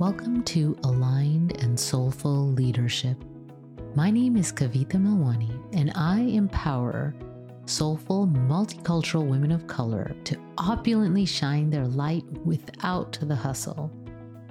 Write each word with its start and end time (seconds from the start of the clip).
Welcome 0.00 0.44
to 0.44 0.78
Aligned 0.84 1.62
and 1.62 1.78
Soulful 1.78 2.52
Leadership. 2.52 3.22
My 3.94 4.10
name 4.10 4.34
is 4.34 4.50
Kavita 4.50 4.96
Melwani, 4.96 5.62
and 5.74 5.92
I 5.94 6.20
empower 6.20 7.14
soulful, 7.66 8.26
multicultural 8.26 9.26
women 9.26 9.52
of 9.52 9.66
color 9.66 10.16
to 10.24 10.38
opulently 10.56 11.26
shine 11.26 11.68
their 11.68 11.86
light 11.86 12.24
without 12.46 13.18
the 13.20 13.36
hustle. 13.36 13.92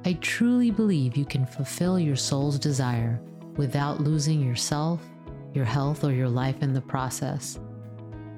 I 0.05 0.19
truly 0.21 0.69
believe 0.69 1.17
you 1.17 1.25
can 1.25 1.47
fulfill 1.47 1.99
your 1.99 2.15
soul's 2.15 2.59
desire 2.59 3.19
without 3.55 4.01
losing 4.01 4.41
yourself, 4.41 5.01
your 5.55 5.65
health, 5.65 6.03
or 6.03 6.11
your 6.11 6.29
life 6.29 6.61
in 6.61 6.73
the 6.73 6.81
process. 6.81 7.59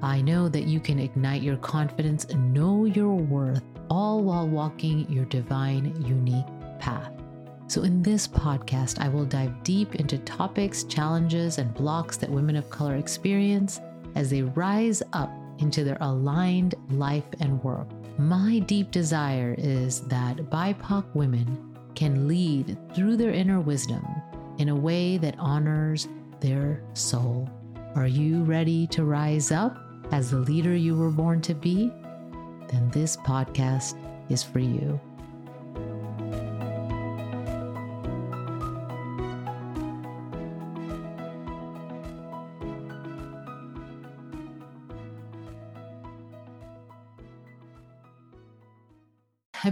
I 0.00 0.22
know 0.22 0.48
that 0.48 0.64
you 0.64 0.80
can 0.80 0.98
ignite 0.98 1.42
your 1.42 1.58
confidence 1.58 2.24
and 2.24 2.54
know 2.54 2.86
your 2.86 3.12
worth, 3.12 3.64
all 3.90 4.22
while 4.22 4.48
walking 4.48 5.06
your 5.12 5.26
divine, 5.26 5.94
unique 6.06 6.46
path. 6.82 7.12
So, 7.68 7.82
in 7.82 8.02
this 8.02 8.26
podcast, 8.26 9.00
I 9.00 9.08
will 9.08 9.24
dive 9.24 9.62
deep 9.62 9.94
into 9.94 10.18
topics, 10.18 10.82
challenges, 10.84 11.58
and 11.58 11.72
blocks 11.72 12.16
that 12.18 12.28
women 12.28 12.56
of 12.56 12.68
color 12.68 12.96
experience 12.96 13.80
as 14.16 14.28
they 14.28 14.42
rise 14.42 15.02
up 15.12 15.30
into 15.58 15.84
their 15.84 15.96
aligned 16.00 16.74
life 16.90 17.24
and 17.40 17.62
work. 17.62 17.86
My 18.18 18.58
deep 18.58 18.90
desire 18.90 19.54
is 19.56 20.00
that 20.08 20.36
BIPOC 20.50 21.04
women 21.14 21.76
can 21.94 22.26
lead 22.26 22.76
through 22.94 23.16
their 23.16 23.30
inner 23.30 23.60
wisdom 23.60 24.04
in 24.58 24.68
a 24.68 24.74
way 24.74 25.16
that 25.18 25.38
honors 25.38 26.08
their 26.40 26.82
soul. 26.94 27.48
Are 27.94 28.08
you 28.08 28.42
ready 28.42 28.86
to 28.88 29.04
rise 29.04 29.52
up 29.52 29.78
as 30.10 30.30
the 30.30 30.38
leader 30.38 30.74
you 30.74 30.96
were 30.96 31.10
born 31.10 31.40
to 31.42 31.54
be? 31.54 31.92
Then 32.68 32.90
this 32.90 33.16
podcast 33.16 33.94
is 34.28 34.42
for 34.42 34.58
you. 34.58 35.00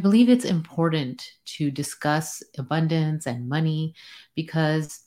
Believe 0.01 0.29
it's 0.29 0.45
important 0.45 1.31
to 1.57 1.71
discuss 1.71 2.43
abundance 2.59 3.27
and 3.27 3.49
money 3.49 3.95
because 4.35 5.01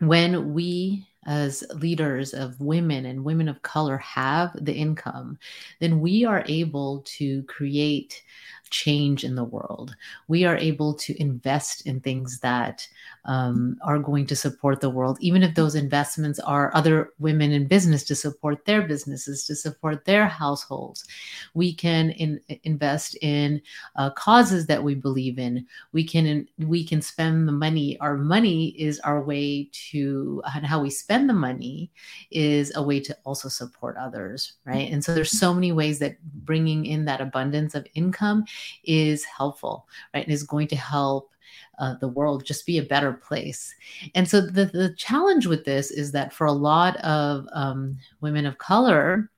when 0.00 0.52
we 0.52 1.06
as 1.26 1.64
leaders 1.74 2.32
of 2.34 2.60
women 2.60 3.04
and 3.04 3.24
women 3.24 3.48
of 3.48 3.60
color 3.62 3.98
have 3.98 4.52
the 4.64 4.72
income, 4.72 5.38
then 5.80 6.00
we 6.00 6.24
are 6.24 6.44
able 6.46 7.02
to 7.04 7.42
create 7.44 8.22
change 8.70 9.24
in 9.24 9.34
the 9.34 9.44
world. 9.44 9.94
We 10.28 10.44
are 10.44 10.56
able 10.56 10.94
to 10.94 11.20
invest 11.20 11.86
in 11.86 12.00
things 12.00 12.38
that 12.40 12.86
um, 13.26 13.76
are 13.82 13.98
going 13.98 14.26
to 14.26 14.36
support 14.36 14.80
the 14.80 14.90
world, 14.90 15.18
even 15.20 15.42
if 15.42 15.54
those 15.54 15.74
investments 15.74 16.38
are 16.40 16.74
other 16.74 17.12
women 17.18 17.52
in 17.52 17.66
business 17.66 18.04
to 18.04 18.14
support 18.14 18.64
their 18.64 18.82
businesses, 18.82 19.44
to 19.46 19.54
support 19.54 20.04
their 20.04 20.26
households. 20.26 21.04
We 21.54 21.74
can 21.74 22.10
in, 22.10 22.40
invest 22.64 23.16
in 23.20 23.60
uh, 23.96 24.10
causes 24.10 24.66
that 24.66 24.82
we 24.82 24.94
believe 24.94 25.38
in. 25.38 25.66
We 25.92 26.04
can 26.04 26.48
we 26.58 26.84
can 26.84 27.02
spend 27.02 27.48
the 27.48 27.52
money. 27.52 27.98
Our 28.00 28.16
money 28.16 28.68
is 28.80 29.00
our 29.00 29.22
way 29.22 29.70
to 29.90 30.42
how 30.44 30.80
we 30.80 30.90
spend 30.90 31.28
the 31.28 31.34
money 31.34 31.90
is 32.30 32.72
a 32.76 32.82
way 32.82 33.00
to 33.00 33.16
also 33.24 33.48
support 33.48 33.96
others, 33.96 34.54
right? 34.64 34.90
And 34.90 35.04
so 35.04 35.14
there's 35.14 35.38
so 35.38 35.52
many 35.52 35.72
ways 35.72 35.98
that 35.98 36.22
bringing 36.44 36.86
in 36.86 37.04
that 37.06 37.20
abundance 37.20 37.74
of 37.74 37.86
income 37.94 38.44
is 38.84 39.24
helpful, 39.24 39.86
right? 40.14 40.24
And 40.24 40.32
is 40.32 40.42
going 40.42 40.68
to 40.68 40.76
help 40.76 41.30
uh, 41.78 41.94
the 42.00 42.08
world 42.08 42.44
just 42.44 42.66
be 42.66 42.78
a 42.78 42.82
better 42.82 43.12
place. 43.12 43.74
And 44.14 44.28
so 44.28 44.40
the, 44.40 44.66
the 44.66 44.94
challenge 44.96 45.46
with 45.46 45.64
this 45.64 45.90
is 45.90 46.12
that 46.12 46.32
for 46.32 46.46
a 46.46 46.52
lot 46.52 46.96
of 46.98 47.46
um, 47.52 47.98
women 48.20 48.46
of 48.46 48.58
color, 48.58 49.30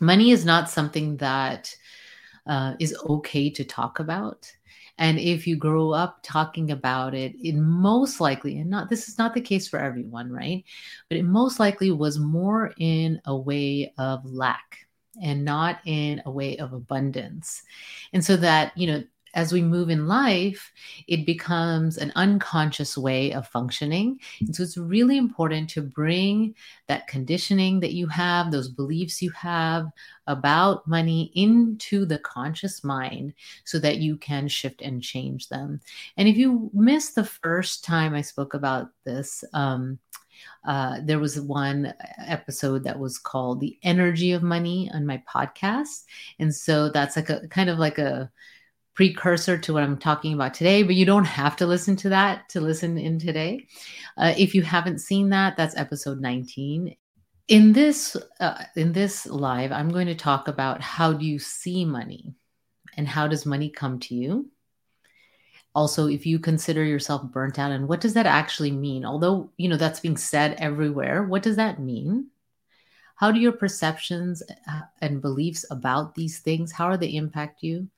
money 0.00 0.30
is 0.30 0.44
not 0.44 0.70
something 0.70 1.16
that 1.18 1.74
uh, 2.46 2.74
is 2.78 2.96
okay 3.08 3.50
to 3.50 3.64
talk 3.64 4.00
about. 4.00 4.50
And 4.98 5.18
if 5.18 5.46
you 5.46 5.56
grow 5.56 5.90
up 5.90 6.20
talking 6.22 6.70
about 6.70 7.14
it, 7.14 7.34
it 7.42 7.56
most 7.56 8.20
likely, 8.20 8.58
and 8.58 8.70
not 8.70 8.88
this 8.88 9.08
is 9.08 9.18
not 9.18 9.34
the 9.34 9.40
case 9.40 9.66
for 9.66 9.80
everyone, 9.80 10.30
right? 10.30 10.62
But 11.08 11.18
it 11.18 11.24
most 11.24 11.58
likely 11.58 11.90
was 11.90 12.18
more 12.18 12.72
in 12.78 13.20
a 13.24 13.36
way 13.36 13.92
of 13.98 14.24
lack 14.24 14.86
and 15.20 15.44
not 15.44 15.80
in 15.84 16.22
a 16.26 16.30
way 16.30 16.58
of 16.58 16.72
abundance. 16.72 17.62
And 18.12 18.24
so 18.24 18.36
that, 18.36 18.76
you 18.76 18.86
know, 18.86 19.04
as 19.34 19.52
we 19.52 19.60
move 19.60 19.90
in 19.90 20.06
life, 20.06 20.72
it 21.08 21.26
becomes 21.26 21.98
an 21.98 22.12
unconscious 22.14 22.96
way 22.96 23.32
of 23.32 23.48
functioning. 23.48 24.18
And 24.40 24.54
so 24.54 24.62
it's 24.62 24.76
really 24.76 25.18
important 25.18 25.68
to 25.70 25.82
bring 25.82 26.54
that 26.86 27.08
conditioning 27.08 27.80
that 27.80 27.92
you 27.92 28.06
have, 28.06 28.50
those 28.50 28.68
beliefs 28.68 29.20
you 29.20 29.30
have 29.32 29.86
about 30.26 30.86
money 30.86 31.32
into 31.34 32.06
the 32.06 32.18
conscious 32.18 32.82
mind 32.84 33.34
so 33.64 33.78
that 33.80 33.98
you 33.98 34.16
can 34.16 34.48
shift 34.48 34.80
and 34.80 35.02
change 35.02 35.48
them. 35.48 35.80
And 36.16 36.28
if 36.28 36.36
you 36.36 36.70
missed 36.72 37.14
the 37.14 37.24
first 37.24 37.84
time 37.84 38.14
I 38.14 38.22
spoke 38.22 38.54
about 38.54 38.90
this, 39.04 39.44
um, 39.52 39.98
uh, 40.64 41.00
there 41.02 41.18
was 41.18 41.40
one 41.40 41.92
episode 42.26 42.84
that 42.84 42.98
was 42.98 43.18
called 43.18 43.60
"The 43.60 43.78
Energy 43.82 44.32
of 44.32 44.42
Money" 44.42 44.90
on 44.92 45.06
my 45.06 45.22
podcast, 45.28 46.04
and 46.38 46.54
so 46.54 46.88
that's 46.88 47.16
like 47.16 47.30
a 47.30 47.46
kind 47.48 47.70
of 47.70 47.78
like 47.78 47.98
a 47.98 48.30
precursor 48.94 49.58
to 49.58 49.72
what 49.72 49.82
I'm 49.82 49.98
talking 49.98 50.32
about 50.32 50.54
today. 50.54 50.82
But 50.82 50.94
you 50.94 51.04
don't 51.04 51.24
have 51.24 51.56
to 51.56 51.66
listen 51.66 51.96
to 51.96 52.08
that 52.10 52.48
to 52.50 52.60
listen 52.60 52.96
in 52.98 53.18
today. 53.18 53.66
Uh, 54.16 54.34
if 54.36 54.54
you 54.54 54.62
haven't 54.62 55.00
seen 55.00 55.30
that, 55.30 55.56
that's 55.56 55.76
episode 55.76 56.20
19. 56.20 56.96
In 57.48 57.72
this 57.72 58.16
uh, 58.40 58.64
in 58.76 58.92
this 58.92 59.26
live, 59.26 59.72
I'm 59.72 59.90
going 59.90 60.06
to 60.06 60.14
talk 60.14 60.48
about 60.48 60.80
how 60.80 61.12
do 61.12 61.26
you 61.26 61.38
see 61.38 61.84
money, 61.84 62.34
and 62.96 63.06
how 63.06 63.28
does 63.28 63.44
money 63.44 63.68
come 63.68 63.98
to 64.00 64.14
you 64.14 64.50
also 65.74 66.06
if 66.06 66.24
you 66.24 66.38
consider 66.38 66.84
yourself 66.84 67.22
burnt 67.30 67.58
out 67.58 67.72
and 67.72 67.88
what 67.88 68.00
does 68.00 68.14
that 68.14 68.26
actually 68.26 68.70
mean 68.70 69.04
although 69.04 69.50
you 69.56 69.68
know 69.68 69.76
that's 69.76 70.00
being 70.00 70.16
said 70.16 70.54
everywhere 70.58 71.24
what 71.24 71.42
does 71.42 71.56
that 71.56 71.80
mean 71.80 72.28
how 73.16 73.30
do 73.30 73.40
your 73.40 73.52
perceptions 73.52 74.42
uh, 74.68 74.80
and 75.00 75.20
beliefs 75.20 75.64
about 75.70 76.14
these 76.14 76.38
things 76.40 76.72
how 76.72 76.86
are 76.86 76.96
they 76.96 77.14
impact 77.14 77.62
you 77.62 77.88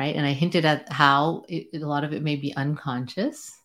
right 0.00 0.16
and 0.16 0.26
i 0.26 0.32
hinted 0.32 0.64
at 0.64 0.90
how 0.92 1.44
it, 1.48 1.68
a 1.74 1.86
lot 1.86 2.04
of 2.04 2.12
it 2.12 2.22
may 2.22 2.36
be 2.36 2.56
unconscious 2.56 3.60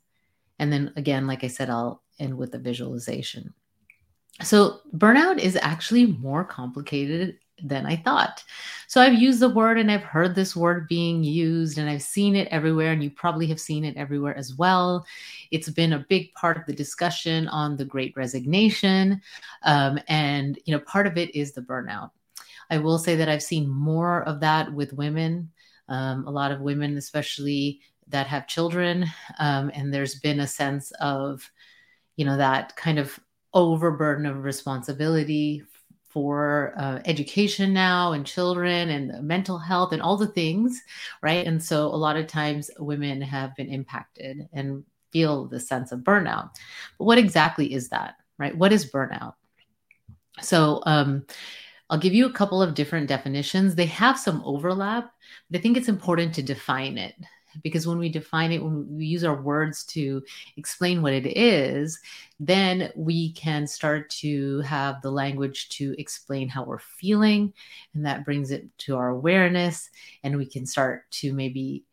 and 0.59 0.71
then 0.71 0.91
again 0.95 1.25
like 1.25 1.43
i 1.43 1.47
said 1.47 1.69
i'll 1.69 2.03
end 2.19 2.37
with 2.37 2.53
a 2.53 2.59
visualization 2.59 3.53
so 4.43 4.81
burnout 4.95 5.39
is 5.39 5.57
actually 5.61 6.05
more 6.05 6.43
complicated 6.43 7.37
than 7.63 7.85
I 7.85 7.95
thought. 7.95 8.43
So 8.87 9.01
I've 9.01 9.19
used 9.19 9.39
the 9.39 9.49
word 9.49 9.79
and 9.79 9.91
I've 9.91 10.03
heard 10.03 10.35
this 10.35 10.55
word 10.55 10.87
being 10.87 11.23
used 11.23 11.77
and 11.77 11.89
I've 11.89 12.01
seen 12.01 12.35
it 12.35 12.47
everywhere, 12.49 12.91
and 12.91 13.03
you 13.03 13.09
probably 13.09 13.47
have 13.47 13.59
seen 13.59 13.85
it 13.85 13.95
everywhere 13.95 14.35
as 14.37 14.55
well. 14.55 15.05
It's 15.51 15.69
been 15.69 15.93
a 15.93 16.05
big 16.09 16.33
part 16.33 16.57
of 16.57 16.65
the 16.65 16.73
discussion 16.73 17.47
on 17.47 17.77
the 17.77 17.85
great 17.85 18.15
resignation. 18.17 19.21
Um, 19.63 19.99
and, 20.07 20.59
you 20.65 20.73
know, 20.73 20.81
part 20.81 21.07
of 21.07 21.17
it 21.17 21.33
is 21.33 21.53
the 21.53 21.61
burnout. 21.61 22.11
I 22.69 22.77
will 22.77 22.97
say 22.97 23.15
that 23.15 23.29
I've 23.29 23.43
seen 23.43 23.69
more 23.69 24.23
of 24.23 24.39
that 24.41 24.73
with 24.73 24.93
women, 24.93 25.51
um, 25.87 26.27
a 26.27 26.31
lot 26.31 26.51
of 26.51 26.61
women, 26.61 26.97
especially 26.97 27.81
that 28.07 28.27
have 28.27 28.47
children. 28.47 29.05
Um, 29.39 29.71
and 29.73 29.93
there's 29.93 30.19
been 30.19 30.39
a 30.39 30.47
sense 30.47 30.91
of, 30.99 31.49
you 32.15 32.25
know, 32.25 32.37
that 32.37 32.75
kind 32.75 32.99
of 32.99 33.19
overburden 33.53 34.25
of 34.25 34.43
responsibility 34.43 35.63
for 36.07 36.73
uh, 36.77 36.99
education 37.05 37.73
now 37.73 38.13
and 38.13 38.25
children 38.25 38.89
and 38.89 39.27
mental 39.27 39.57
health 39.57 39.91
and 39.91 40.01
all 40.01 40.15
the 40.15 40.27
things, 40.27 40.81
right? 41.21 41.45
And 41.45 41.61
so 41.61 41.87
a 41.87 41.95
lot 41.95 42.15
of 42.15 42.27
times 42.27 42.71
women 42.79 43.21
have 43.21 43.55
been 43.55 43.67
impacted 43.67 44.47
and 44.53 44.85
feel 45.11 45.45
the 45.45 45.59
sense 45.59 45.91
of 45.91 45.99
burnout. 45.99 46.51
But 46.97 47.05
what 47.05 47.17
exactly 47.17 47.73
is 47.73 47.89
that, 47.89 48.15
right? 48.37 48.55
What 48.55 48.71
is 48.71 48.89
burnout? 48.89 49.33
So, 50.41 50.81
um, 50.85 51.25
I'll 51.89 51.99
give 51.99 52.13
you 52.13 52.25
a 52.25 52.33
couple 52.33 52.61
of 52.61 52.73
different 52.73 53.07
definitions. 53.07 53.75
They 53.75 53.85
have 53.87 54.17
some 54.17 54.41
overlap, 54.43 55.11
but 55.49 55.59
I 55.59 55.61
think 55.61 55.77
it's 55.77 55.87
important 55.87 56.33
to 56.35 56.43
define 56.43 56.97
it 56.97 57.15
because 57.63 57.87
when 57.87 57.97
we 57.97 58.09
define 58.09 58.51
it 58.51 58.63
when 58.63 58.85
we 58.97 59.05
use 59.05 59.23
our 59.23 59.41
words 59.41 59.83
to 59.85 60.23
explain 60.57 61.01
what 61.01 61.13
it 61.13 61.37
is 61.37 61.99
then 62.39 62.91
we 62.95 63.31
can 63.33 63.65
start 63.67 64.09
to 64.09 64.59
have 64.61 65.01
the 65.01 65.11
language 65.11 65.69
to 65.69 65.95
explain 65.97 66.49
how 66.49 66.63
we're 66.63 66.79
feeling 66.79 67.53
and 67.93 68.05
that 68.05 68.25
brings 68.25 68.51
it 68.51 68.65
to 68.77 68.95
our 68.95 69.09
awareness 69.09 69.89
and 70.23 70.37
we 70.37 70.45
can 70.45 70.65
start 70.65 71.09
to 71.11 71.33
maybe 71.33 71.83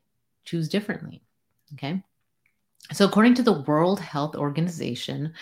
choose 0.45 0.69
differently 0.69 1.23
okay 1.75 2.03
so 2.93 3.05
according 3.05 3.35
to 3.35 3.43
the 3.43 3.61
world 3.63 4.01
health 4.01 4.35
organization 4.35 5.33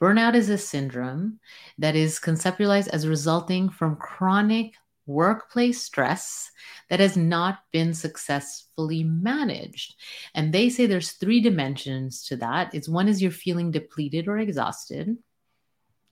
burnout 0.00 0.34
is 0.34 0.48
a 0.48 0.58
syndrome 0.58 1.38
that 1.78 1.96
is 1.96 2.18
conceptualized 2.18 2.88
as 2.88 3.06
resulting 3.06 3.68
from 3.68 3.96
chronic 3.96 4.74
workplace 5.10 5.82
stress 5.82 6.50
that 6.88 7.00
has 7.00 7.16
not 7.16 7.60
been 7.72 7.92
successfully 7.92 9.04
managed. 9.04 9.96
And 10.34 10.52
they 10.52 10.68
say 10.68 10.86
there's 10.86 11.12
three 11.12 11.40
dimensions 11.40 12.24
to 12.26 12.36
that. 12.36 12.74
It's 12.74 12.88
one 12.88 13.08
is 13.08 13.20
you're 13.20 13.30
feeling 13.30 13.70
depleted 13.70 14.28
or 14.28 14.38
exhausted. 14.38 15.18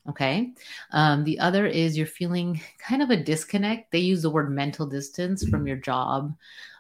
Okay. 0.09 0.53
Um, 0.91 1.25
the 1.25 1.39
other 1.39 1.67
is 1.67 1.97
you're 1.97 2.06
feeling 2.06 2.61
kind 2.79 3.03
of 3.03 3.11
a 3.11 3.23
disconnect. 3.23 3.93
They 3.93 3.99
use 3.99 4.23
the 4.23 4.31
word 4.31 4.50
mental 4.50 4.87
distance 4.87 5.47
from 5.47 5.67
your 5.67 5.77
job, 5.77 6.35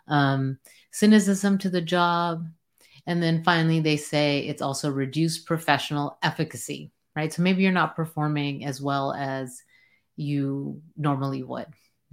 um, 0.08 0.58
cynicism 0.90 1.58
to 1.58 1.70
the 1.70 1.82
job. 1.82 2.46
And 3.08 3.22
then 3.22 3.42
finally, 3.42 3.80
they 3.80 3.96
say 3.96 4.40
it's 4.40 4.60
also 4.60 4.90
reduced 4.90 5.46
professional 5.46 6.18
efficacy, 6.22 6.92
right? 7.16 7.32
So 7.32 7.40
maybe 7.40 7.62
you're 7.62 7.72
not 7.72 7.96
performing 7.96 8.66
as 8.66 8.82
well 8.82 9.14
as 9.14 9.62
you 10.16 10.82
normally 10.94 11.42
would. 11.42 11.66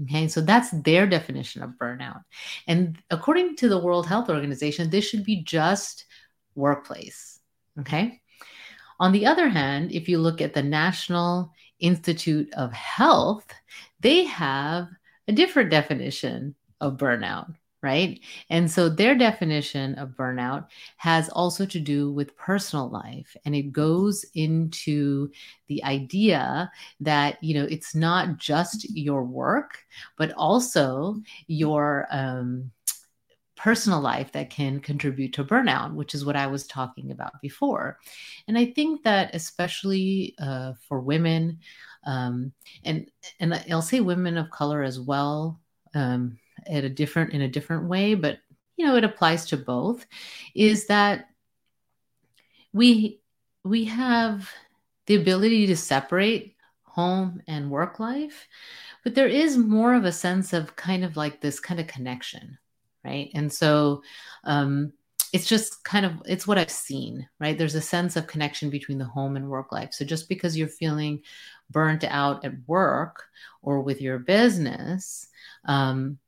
Okay, 0.04 0.30
so 0.30 0.40
that's 0.40 0.72
their 0.72 1.06
definition 1.06 1.64
of 1.64 1.72
burnout. 1.72 2.24
And 2.66 2.98
according 3.10 3.58
to 3.58 3.68
the 3.68 3.78
World 3.78 4.08
Health 4.08 4.30
Organization, 4.30 4.90
this 4.90 5.06
should 5.06 5.26
be 5.26 5.44
just 5.44 6.06
workplace. 6.56 7.42
Okay. 7.82 8.22
On 8.98 9.12
the 9.12 9.26
other 9.26 9.50
hand, 9.50 9.92
if 9.92 10.08
you 10.08 10.18
look 10.20 10.40
at 10.40 10.54
the 10.54 10.64
National 10.64 11.52
Institute 11.78 12.54
of 12.54 12.72
Health, 12.72 13.46
they 14.00 14.24
have 14.24 14.88
a 15.28 15.34
different 15.34 15.72
definition 15.72 16.56
of 16.80 16.96
burnout 16.96 17.54
right? 17.86 18.20
And 18.50 18.70
so 18.70 18.90
their 18.90 19.16
definition 19.16 19.96
of 19.96 20.10
burnout 20.10 20.68
has 20.98 21.30
also 21.30 21.66
to 21.68 21.80
do 21.80 22.12
with 22.12 22.36
personal 22.36 22.90
life. 22.90 23.38
And 23.46 23.56
it 23.56 23.72
goes 23.72 24.26
into 24.34 25.30
the 25.68 25.84
idea 25.84 26.72
that, 27.00 27.42
you 27.44 27.54
know, 27.54 27.68
it's 27.70 27.96
not 27.96 28.38
just 28.38 28.90
your 28.98 29.24
work, 29.24 29.78
but 30.18 30.34
also 30.34 31.22
your, 31.48 32.08
um, 32.10 32.72
personal 33.56 34.02
life 34.02 34.32
that 34.34 34.50
can 34.50 34.80
contribute 34.80 35.34
to 35.34 35.44
burnout, 35.44 35.94
which 35.94 36.14
is 36.14 36.26
what 36.26 36.36
I 36.36 36.48
was 36.48 36.68
talking 36.68 37.12
about 37.12 37.42
before. 37.42 37.98
And 38.48 38.58
I 38.58 38.66
think 38.66 39.04
that 39.04 39.34
especially 39.34 40.36
uh, 40.40 40.74
for 40.88 41.00
women, 41.00 41.60
um, 42.06 42.52
and 42.84 43.10
and 43.40 43.54
I'll 43.72 43.82
say 43.82 44.02
women 44.02 44.38
of 44.38 44.52
color 44.52 44.84
as 44.84 45.00
well, 45.00 45.60
um, 45.94 46.38
at 46.68 46.84
a 46.84 46.90
different 46.90 47.34
in 47.34 47.42
a 47.42 47.48
different 47.48 47.88
way, 47.88 48.16
but 48.16 48.40
you 48.78 48.86
know 48.86 48.96
it 48.96 49.04
applies 49.04 49.46
to 49.48 49.58
both. 49.58 50.06
Is 50.54 50.88
that 50.88 51.28
we 52.74 53.22
we 53.64 53.86
have 53.86 54.50
the 55.08 55.16
ability 55.16 55.68
to 55.68 55.76
separate 55.76 56.56
home 56.84 57.42
and 57.48 57.70
work 57.70 58.00
life, 58.00 58.48
but 59.04 59.16
there 59.16 59.28
is 59.28 59.58
more 59.58 59.94
of 59.94 60.06
a 60.06 60.12
sense 60.12 60.54
of 60.54 60.76
kind 60.76 61.04
of 61.04 61.18
like 61.18 61.42
this 61.42 61.60
kind 61.60 61.80
of 61.80 61.88
connection, 61.88 62.58
right? 63.04 63.30
And 63.34 63.52
so 63.52 64.02
um, 64.46 64.94
it's 65.34 65.48
just 65.48 65.84
kind 65.84 66.06
of 66.06 66.22
it's 66.26 66.48
what 66.48 66.58
I've 66.58 66.72
seen, 66.72 67.28
right? 67.40 67.58
There's 67.58 67.76
a 67.76 67.82
sense 67.82 68.16
of 68.16 68.28
connection 68.28 68.70
between 68.70 68.98
the 68.98 69.06
home 69.06 69.36
and 69.36 69.50
work 69.50 69.72
life. 69.72 69.94
So 69.94 70.06
just 70.06 70.30
because 70.30 70.58
you're 70.58 70.68
feeling 70.68 71.22
burnt 71.70 72.04
out 72.04 72.46
at 72.46 72.54
work 72.68 73.24
or 73.62 73.82
with 73.82 74.02
your 74.02 74.20
business, 74.20 75.28
um, 75.66 76.20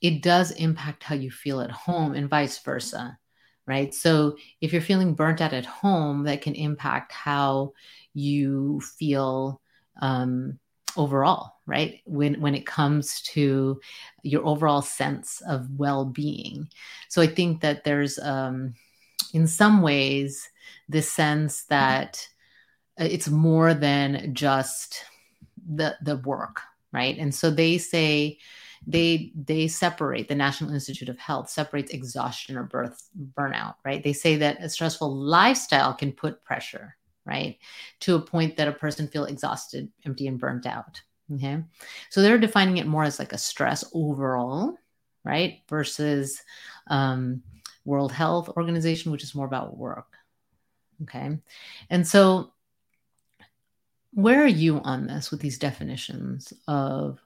it 0.00 0.22
does 0.22 0.50
impact 0.52 1.02
how 1.02 1.14
you 1.14 1.30
feel 1.30 1.60
at 1.60 1.70
home 1.70 2.14
and 2.14 2.28
vice 2.28 2.58
versa 2.58 3.18
right? 3.66 3.94
So 3.94 4.36
if 4.60 4.72
you're 4.72 4.82
feeling 4.82 5.14
burnt 5.14 5.40
out 5.40 5.52
at 5.52 5.64
home 5.64 6.24
that 6.24 6.42
can 6.42 6.56
impact 6.56 7.12
how 7.12 7.72
you 8.14 8.80
feel 8.98 9.60
um, 10.02 10.58
overall 10.96 11.54
right? 11.66 12.00
When 12.04 12.40
when 12.40 12.56
it 12.56 12.66
comes 12.66 13.22
to 13.34 13.80
your 14.24 14.44
overall 14.44 14.82
sense 14.82 15.40
of 15.46 15.70
well-being. 15.78 16.68
So 17.08 17.22
i 17.22 17.28
think 17.28 17.60
that 17.60 17.84
there's 17.84 18.18
um, 18.18 18.74
in 19.32 19.46
some 19.46 19.82
ways 19.82 20.48
this 20.88 21.08
sense 21.08 21.64
that 21.66 22.26
it's 22.96 23.28
more 23.28 23.72
than 23.72 24.34
just 24.34 25.04
the 25.74 25.96
the 26.02 26.16
work 26.16 26.62
right? 26.92 27.16
And 27.18 27.32
so 27.32 27.50
they 27.50 27.78
say 27.78 28.38
they 28.86 29.32
they 29.34 29.68
separate 29.68 30.28
the 30.28 30.34
national 30.34 30.72
institute 30.72 31.08
of 31.08 31.18
health 31.18 31.50
separates 31.50 31.92
exhaustion 31.92 32.56
or 32.56 32.64
birth 32.64 33.08
burnout 33.36 33.74
right? 33.84 34.02
They 34.02 34.12
say 34.12 34.36
that 34.36 34.62
a 34.62 34.68
stressful 34.68 35.14
lifestyle 35.14 35.94
can 35.94 36.12
put 36.12 36.44
pressure 36.44 36.96
right? 37.26 37.58
To 38.00 38.16
a 38.16 38.20
point 38.20 38.56
that 38.56 38.68
a 38.68 38.72
person 38.72 39.06
feel 39.06 39.26
exhausted 39.26 39.90
empty 40.06 40.26
and 40.26 40.38
burnt 40.38 40.66
out 40.66 41.00
okay? 41.34 41.62
So 42.08 42.22
they're 42.22 42.38
defining 42.38 42.78
it 42.78 42.86
more 42.86 43.04
as 43.04 43.18
like 43.18 43.32
a 43.32 43.38
stress 43.38 43.84
overall 43.92 44.76
right? 45.24 45.60
Versus 45.68 46.42
um, 46.86 47.42
world 47.84 48.12
health 48.12 48.48
organization 48.56 49.12
which 49.12 49.22
is 49.22 49.34
more 49.34 49.46
about 49.46 49.76
work 49.76 50.06
okay? 51.02 51.38
And 51.90 52.06
so 52.06 52.52
where 54.12 54.42
are 54.42 54.46
you 54.46 54.80
on 54.80 55.06
this 55.06 55.30
with 55.30 55.40
these 55.40 55.58
definitions 55.58 56.52
of 56.66 57.20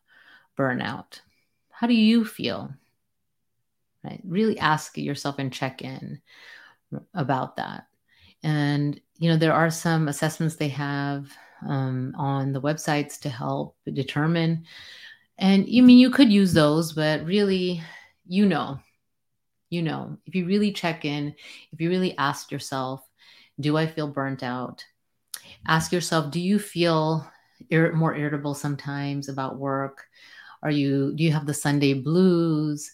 burnout 0.59 1.21
how 1.85 1.89
do 1.89 1.95
you 1.95 2.25
feel? 2.25 2.73
Right? 4.03 4.23
Really 4.25 4.59
ask 4.59 4.97
yourself 4.97 5.39
and 5.39 5.53
check 5.53 5.83
in 5.83 6.19
about 7.13 7.57
that. 7.57 7.89
And, 8.43 8.99
you 9.19 9.29
know, 9.29 9.37
there 9.37 9.53
are 9.53 9.69
some 9.69 10.09
assessments 10.09 10.57
they 10.57 10.69
have 10.69 11.31
um, 11.69 12.15
on 12.17 12.55
the 12.55 12.61
websites 12.63 13.21
to 13.21 13.29
help 13.29 13.77
determine. 13.93 14.65
And 15.37 15.69
you 15.69 15.83
I 15.83 15.85
mean 15.85 15.99
you 15.99 16.09
could 16.09 16.33
use 16.33 16.55
those, 16.55 16.95
but 16.95 17.23
really, 17.27 17.83
you 18.27 18.47
know, 18.47 18.79
you 19.69 19.83
know, 19.83 20.17
if 20.25 20.35
you 20.35 20.47
really 20.47 20.73
check 20.73 21.05
in, 21.05 21.35
if 21.71 21.83
you 21.83 21.91
really 21.91 22.17
ask 22.17 22.51
yourself, 22.51 23.07
do 23.61 23.77
I 23.77 23.87
feel 23.87 24.09
burnt 24.09 24.43
out? 24.43 24.83
Ask 25.67 25.93
yourself, 25.93 26.31
do 26.31 26.41
you 26.41 26.59
feel 26.59 27.31
ir- 27.69 27.93
more 27.93 28.17
irritable 28.17 28.55
sometimes 28.55 29.29
about 29.29 29.59
work? 29.59 30.07
Are 30.65 30.71
you 30.71 31.13
do 31.15 31.23
you 31.23 31.33
have 31.33 31.47
the 31.47 31.55
Sunday 31.55 31.95
blues? 31.95 32.91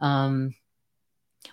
Um, 0.00 0.54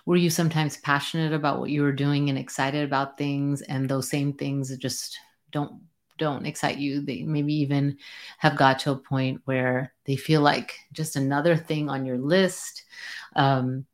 were 0.04 0.16
you 0.16 0.30
sometimes 0.30 0.76
passionate 0.78 1.32
about 1.32 1.60
what 1.60 1.70
you 1.70 1.82
were 1.82 1.92
doing 1.92 2.28
and 2.28 2.38
excited 2.38 2.84
about 2.84 3.16
things, 3.16 3.62
and 3.62 3.88
those 3.88 4.10
same 4.10 4.32
things 4.32 4.76
just 4.76 5.18
don't 5.52 5.80
don't 6.18 6.46
excite 6.46 6.78
you? 6.78 7.00
They 7.00 7.22
maybe 7.22 7.54
even 7.54 7.96
have 8.38 8.56
got 8.56 8.80
to 8.80 8.90
a 8.90 8.96
point 8.96 9.40
where 9.44 9.94
they 10.04 10.16
feel 10.16 10.40
like 10.42 10.74
just 10.92 11.16
another 11.16 11.56
thing 11.56 11.88
on 11.88 12.04
your 12.04 12.18
list. 12.18 12.82
Um, 13.36 13.86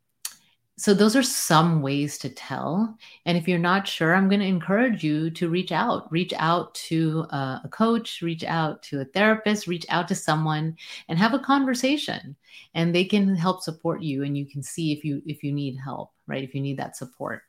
so 0.78 0.92
those 0.92 1.16
are 1.16 1.22
some 1.22 1.80
ways 1.80 2.18
to 2.18 2.28
tell. 2.28 2.96
And 3.24 3.38
if 3.38 3.48
you're 3.48 3.58
not 3.58 3.88
sure 3.88 4.14
i'm 4.14 4.28
going 4.28 4.40
to 4.40 4.46
encourage 4.46 5.02
you 5.02 5.30
to 5.30 5.48
reach 5.48 5.72
out. 5.72 6.10
Reach 6.12 6.34
out 6.36 6.74
to 6.74 7.20
a 7.30 7.68
coach 7.70 8.20
reach 8.22 8.44
out 8.44 8.82
to 8.84 9.00
a 9.00 9.04
therapist 9.06 9.66
reach 9.66 9.86
out 9.88 10.08
to 10.08 10.14
someone 10.14 10.76
and 11.08 11.18
have 11.18 11.34
a 11.34 11.38
conversation. 11.38 12.36
And 12.74 12.94
they 12.94 13.04
can 13.04 13.34
help 13.36 13.62
support 13.62 14.02
you 14.02 14.24
and 14.24 14.36
you 14.36 14.46
can 14.46 14.62
see 14.62 14.92
if 14.92 15.04
you 15.04 15.22
if 15.26 15.42
you 15.42 15.52
need 15.52 15.76
help 15.76 16.12
right? 16.26 16.44
If 16.44 16.54
you 16.54 16.60
need 16.60 16.78
that 16.78 16.96
support 16.96 17.42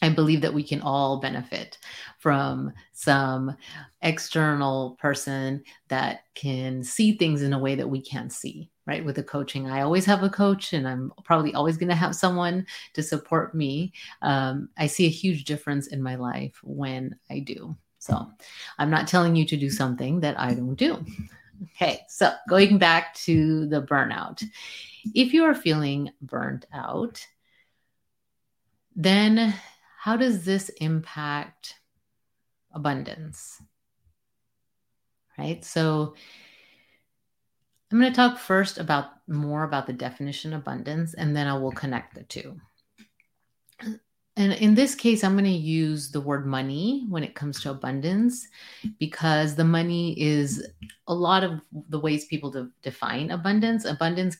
I 0.00 0.10
believe 0.10 0.40
that 0.42 0.54
we 0.54 0.62
can 0.62 0.80
all 0.80 1.20
benefit 1.20 1.78
from 2.18 2.72
some 2.92 3.56
external 4.02 4.96
person 5.00 5.64
that 5.88 6.20
can 6.34 6.84
see 6.84 7.16
things 7.16 7.42
in 7.42 7.52
a 7.52 7.58
way 7.58 7.74
that 7.74 7.88
we 7.88 8.00
can't 8.00 8.32
see, 8.32 8.70
right? 8.86 9.04
With 9.04 9.16
the 9.16 9.22
coaching, 9.24 9.68
I 9.68 9.82
always 9.82 10.04
have 10.04 10.22
a 10.22 10.30
coach, 10.30 10.72
and 10.72 10.86
I'm 10.86 11.12
probably 11.24 11.52
always 11.54 11.76
going 11.76 11.88
to 11.88 11.94
have 11.96 12.14
someone 12.14 12.66
to 12.94 13.02
support 13.02 13.54
me. 13.54 13.92
Um, 14.22 14.68
I 14.78 14.86
see 14.86 15.06
a 15.06 15.10
huge 15.10 15.44
difference 15.44 15.88
in 15.88 16.02
my 16.02 16.14
life 16.14 16.60
when 16.62 17.16
I 17.28 17.40
do. 17.40 17.76
So 17.98 18.30
I'm 18.78 18.90
not 18.90 19.08
telling 19.08 19.34
you 19.34 19.44
to 19.46 19.56
do 19.56 19.70
something 19.70 20.20
that 20.20 20.38
I 20.38 20.54
don't 20.54 20.76
do. 20.76 21.04
Okay, 21.74 22.02
so 22.08 22.32
going 22.48 22.78
back 22.78 23.14
to 23.14 23.66
the 23.66 23.82
burnout. 23.82 24.44
If 25.14 25.32
you 25.32 25.44
are 25.44 25.54
feeling 25.54 26.10
burnt 26.22 26.66
out, 26.72 27.26
then 28.94 29.54
how 29.98 30.16
does 30.16 30.44
this 30.44 30.68
impact 30.80 31.74
abundance? 32.72 33.60
Right? 35.36 35.64
So 35.64 36.14
I'm 37.90 37.98
going 37.98 38.12
to 38.12 38.16
talk 38.16 38.38
first 38.38 38.78
about 38.78 39.06
more 39.26 39.64
about 39.64 39.88
the 39.88 39.92
definition 39.92 40.52
abundance 40.52 41.14
and 41.14 41.34
then 41.34 41.48
I 41.48 41.58
will 41.58 41.72
connect 41.72 42.14
the 42.14 42.22
two. 42.22 42.60
And 44.36 44.52
in 44.52 44.76
this 44.76 44.94
case, 44.94 45.24
I'm 45.24 45.32
going 45.32 45.46
to 45.46 45.50
use 45.50 46.12
the 46.12 46.20
word 46.20 46.46
money 46.46 47.04
when 47.08 47.24
it 47.24 47.34
comes 47.34 47.60
to 47.62 47.72
abundance 47.72 48.46
because 49.00 49.56
the 49.56 49.64
money 49.64 50.18
is 50.20 50.64
a 51.08 51.14
lot 51.14 51.42
of 51.42 51.60
the 51.88 51.98
ways 51.98 52.26
people 52.26 52.52
de- 52.52 52.70
define 52.82 53.32
abundance. 53.32 53.84
Abundance 53.84 54.36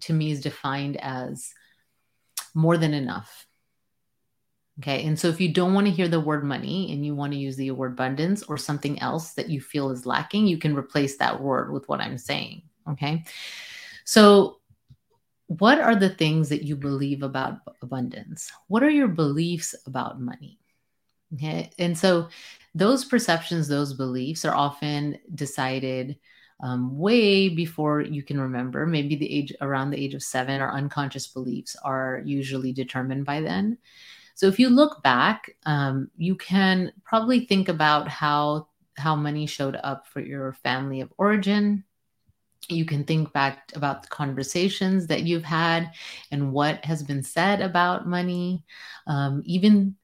to 0.00 0.14
me 0.14 0.30
is 0.30 0.40
defined 0.40 0.96
as 1.02 1.52
more 2.54 2.78
than 2.78 2.94
enough 2.94 3.46
Okay. 4.80 5.04
And 5.04 5.18
so 5.18 5.28
if 5.28 5.40
you 5.40 5.52
don't 5.52 5.72
want 5.72 5.86
to 5.86 5.92
hear 5.92 6.08
the 6.08 6.20
word 6.20 6.44
money 6.44 6.92
and 6.92 7.04
you 7.04 7.14
want 7.14 7.32
to 7.32 7.38
use 7.38 7.56
the 7.56 7.70
word 7.70 7.92
abundance 7.92 8.42
or 8.42 8.58
something 8.58 9.00
else 9.00 9.32
that 9.32 9.48
you 9.48 9.60
feel 9.60 9.90
is 9.90 10.04
lacking, 10.04 10.46
you 10.46 10.58
can 10.58 10.76
replace 10.76 11.16
that 11.16 11.40
word 11.40 11.72
with 11.72 11.88
what 11.88 12.00
I'm 12.00 12.18
saying. 12.18 12.62
Okay. 12.90 13.24
So, 14.04 14.60
what 15.48 15.80
are 15.80 15.94
the 15.94 16.10
things 16.10 16.48
that 16.48 16.64
you 16.64 16.74
believe 16.76 17.22
about 17.22 17.60
abundance? 17.80 18.50
What 18.66 18.82
are 18.82 18.90
your 18.90 19.08
beliefs 19.08 19.74
about 19.86 20.20
money? 20.20 20.58
Okay. 21.34 21.70
And 21.78 21.96
so, 21.96 22.28
those 22.74 23.04
perceptions, 23.04 23.68
those 23.68 23.94
beliefs 23.94 24.44
are 24.44 24.54
often 24.54 25.18
decided 25.34 26.18
um, 26.60 26.98
way 26.98 27.48
before 27.48 28.02
you 28.02 28.22
can 28.22 28.38
remember. 28.38 28.86
Maybe 28.86 29.16
the 29.16 29.32
age 29.32 29.54
around 29.62 29.90
the 29.90 30.02
age 30.02 30.14
of 30.14 30.22
seven, 30.22 30.60
or 30.60 30.70
unconscious 30.70 31.26
beliefs 31.26 31.76
are 31.82 32.20
usually 32.24 32.72
determined 32.72 33.24
by 33.24 33.40
then. 33.40 33.78
So 34.36 34.46
if 34.48 34.58
you 34.58 34.68
look 34.68 35.02
back, 35.02 35.56
um, 35.64 36.10
you 36.18 36.36
can 36.36 36.92
probably 37.04 37.46
think 37.46 37.68
about 37.70 38.06
how 38.06 38.68
how 38.98 39.16
money 39.16 39.46
showed 39.46 39.78
up 39.82 40.06
for 40.06 40.20
your 40.20 40.52
family 40.62 41.00
of 41.00 41.12
origin. 41.18 41.84
You 42.68 42.84
can 42.84 43.04
think 43.04 43.32
back 43.32 43.72
about 43.74 44.02
the 44.02 44.08
conversations 44.08 45.06
that 45.06 45.22
you've 45.22 45.44
had 45.44 45.92
and 46.30 46.52
what 46.52 46.84
has 46.84 47.02
been 47.02 47.22
said 47.22 47.62
about 47.62 48.06
money. 48.06 48.64
Um, 49.06 49.42
even 49.46 49.96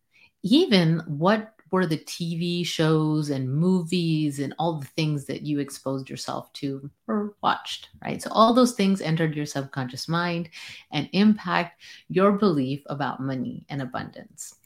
even 0.43 1.01
what 1.07 1.53
were 1.73 1.87
the 1.87 1.97
TV 1.97 2.65
shows 2.65 3.31
and 3.31 3.53
movies 3.53 4.39
and 4.39 4.55
all 4.59 4.79
the 4.79 4.87
things 4.87 5.25
that 5.25 5.43
you 5.43 5.59
exposed 5.59 6.11
yourself 6.11 6.53
to 6.53 6.91
or 7.09 7.35
watched, 7.43 7.89
right? 8.05 8.23
So 8.23 8.31
all 8.31 8.53
those 8.53 8.75
things 8.75 9.01
entered 9.01 9.35
your 9.35 9.47
subconscious 9.47 10.07
mind 10.07 10.51
and 10.93 11.09
impact 11.13 11.83
your 12.09 12.33
belief 12.33 12.83
about 12.87 13.21
money 13.21 13.65
and 13.71 13.81
abundance. 13.81 14.57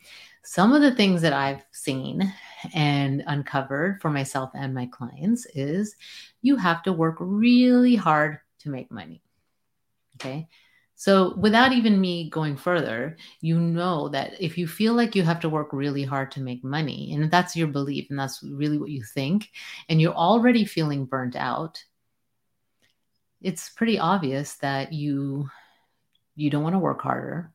Some 0.42 0.72
of 0.72 0.82
the 0.82 0.94
things 0.94 1.22
that 1.22 1.32
I've 1.32 1.64
seen 1.70 2.32
and 2.74 3.22
uncovered 3.26 4.02
for 4.02 4.10
myself 4.10 4.50
and 4.54 4.74
my 4.74 4.86
clients 4.86 5.46
is 5.54 5.94
you 6.42 6.56
have 6.56 6.82
to 6.82 6.92
work 6.92 7.16
really 7.20 7.94
hard 7.94 8.40
to 8.60 8.68
make 8.68 8.90
money. 8.90 9.22
Okay. 10.16 10.48
So, 10.96 11.34
without 11.36 11.72
even 11.72 12.00
me 12.00 12.30
going 12.30 12.56
further, 12.56 13.16
you 13.40 13.60
know 13.60 14.08
that 14.08 14.32
if 14.40 14.56
you 14.56 14.66
feel 14.66 14.94
like 14.94 15.14
you 15.14 15.22
have 15.22 15.40
to 15.40 15.48
work 15.48 15.72
really 15.72 16.04
hard 16.04 16.30
to 16.32 16.40
make 16.40 16.64
money, 16.64 17.12
and 17.12 17.30
that's 17.30 17.54
your 17.54 17.68
belief, 17.68 18.06
and 18.10 18.18
that's 18.18 18.42
really 18.42 18.78
what 18.78 18.90
you 18.90 19.02
think, 19.04 19.50
and 19.88 20.00
you're 20.00 20.14
already 20.14 20.64
feeling 20.64 21.04
burnt 21.04 21.36
out, 21.36 21.84
it's 23.42 23.68
pretty 23.70 23.98
obvious 23.98 24.54
that 24.56 24.92
you 24.92 25.50
you 26.34 26.50
don't 26.50 26.62
want 26.62 26.74
to 26.74 26.78
work 26.78 27.02
harder. 27.02 27.52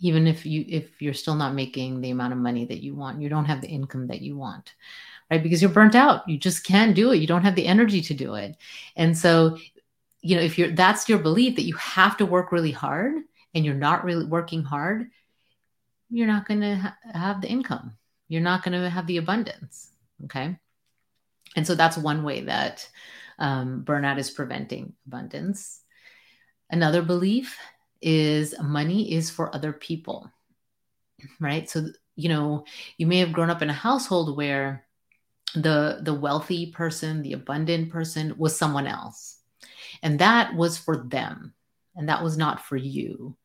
Even 0.00 0.26
if 0.26 0.46
you 0.46 0.64
if 0.68 1.02
you're 1.02 1.14
still 1.14 1.34
not 1.34 1.54
making 1.54 2.00
the 2.00 2.10
amount 2.10 2.32
of 2.32 2.38
money 2.38 2.64
that 2.66 2.82
you 2.82 2.94
want 2.94 3.20
you 3.20 3.28
don't 3.28 3.44
have 3.44 3.60
the 3.60 3.68
income 3.68 4.06
that 4.08 4.20
you 4.22 4.36
want 4.36 4.74
right? 5.30 5.42
Because 5.42 5.62
you're 5.62 5.70
burnt 5.70 5.94
out. 5.94 6.28
You 6.28 6.38
just 6.38 6.64
can't 6.64 6.94
do 6.94 7.12
it. 7.12 7.16
You 7.16 7.26
don't 7.26 7.42
have 7.42 7.54
the 7.54 7.66
energy 7.66 8.00
to 8.02 8.14
do 8.14 8.34
it. 8.34 8.56
And 8.96 9.16
so 9.16 9.58
you 10.24 10.34
know 10.34 10.42
if 10.42 10.58
you're 10.58 10.70
that's 10.70 11.08
your 11.08 11.18
belief 11.18 11.56
that 11.56 11.66
you 11.66 11.74
have 11.76 12.16
to 12.16 12.26
work 12.26 12.50
really 12.50 12.72
hard 12.72 13.14
and 13.54 13.64
you're 13.64 13.74
not 13.74 14.04
really 14.04 14.24
working 14.24 14.62
hard 14.62 15.10
you're 16.10 16.26
not 16.26 16.46
going 16.46 16.60
to 16.60 16.76
ha- 16.76 16.96
have 17.12 17.40
the 17.40 17.48
income. 17.48 17.96
You're 18.28 18.42
not 18.42 18.62
going 18.62 18.80
to 18.80 18.88
have 18.88 19.06
the 19.06 19.16
abundance 19.16 19.90
okay? 20.24 20.56
And 21.56 21.66
so 21.66 21.74
that's 21.74 21.96
one 21.96 22.22
way 22.22 22.42
that 22.42 22.88
um, 23.38 23.84
burnout 23.84 24.18
is 24.18 24.30
preventing 24.30 24.94
abundance. 25.06 25.80
Another 26.70 27.02
belief 27.02 27.58
is 28.00 28.54
money 28.62 29.12
is 29.12 29.30
for 29.30 29.54
other 29.54 29.72
people 29.72 30.30
right? 31.40 31.68
So 31.68 31.86
you 32.16 32.28
know 32.28 32.64
you 32.96 33.06
may 33.06 33.18
have 33.18 33.32
grown 33.32 33.50
up 33.50 33.62
in 33.62 33.70
a 33.70 33.74
household 33.74 34.36
where 34.36 34.86
the 35.54 36.00
the 36.02 36.14
wealthy 36.14 36.70
person 36.70 37.22
the 37.22 37.32
abundant 37.32 37.90
person 37.90 38.34
was 38.36 38.56
someone 38.56 38.86
else 38.86 39.33
and 40.02 40.18
that 40.18 40.54
was 40.54 40.78
for 40.78 40.96
them. 40.96 41.54
And 41.96 42.08
that 42.08 42.22
was 42.22 42.36
not 42.36 42.64
for 42.64 42.76
you. 42.76 43.36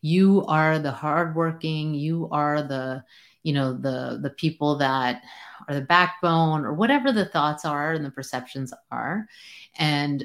You 0.00 0.44
are 0.46 0.78
the 0.78 0.92
hardworking, 0.92 1.94
you 1.94 2.28
are 2.30 2.62
the, 2.62 3.04
you 3.42 3.52
know, 3.52 3.72
the 3.72 4.18
the 4.22 4.30
people 4.30 4.78
that 4.78 5.22
are 5.68 5.74
the 5.74 5.80
backbone 5.80 6.64
or 6.64 6.74
whatever 6.74 7.12
the 7.12 7.24
thoughts 7.24 7.64
are 7.64 7.92
and 7.92 8.04
the 8.04 8.10
perceptions 8.10 8.72
are. 8.90 9.26
And 9.76 10.24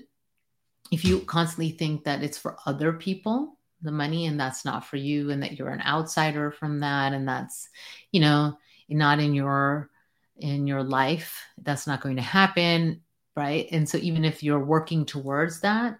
if 0.92 1.04
you 1.04 1.20
constantly 1.22 1.72
think 1.72 2.04
that 2.04 2.24
it's 2.24 2.38
for 2.38 2.58
other 2.66 2.94
people, 2.94 3.58
the 3.82 3.92
money, 3.92 4.26
and 4.26 4.40
that's 4.40 4.66
not 4.66 4.86
for 4.86 4.98
you, 4.98 5.30
and 5.30 5.44
that 5.44 5.58
you're 5.58 5.70
an 5.70 5.82
outsider 5.82 6.52
from 6.52 6.80
that, 6.80 7.14
and 7.14 7.28
that's, 7.28 7.70
you 8.12 8.22
know, 8.22 8.58
not 8.90 9.20
in 9.20 9.34
your 9.36 9.90
in 10.38 10.68
your 10.68 10.84
life, 10.84 11.44
that's 11.62 11.88
not 11.88 12.02
going 12.02 12.16
to 12.16 12.22
happen 12.22 13.02
right? 13.38 13.68
And 13.72 13.88
so 13.88 14.00
even 14.00 14.26
if 14.26 14.42
you're 14.42 14.60
working 14.60 15.06
towards 15.06 15.62
that, 15.62 16.00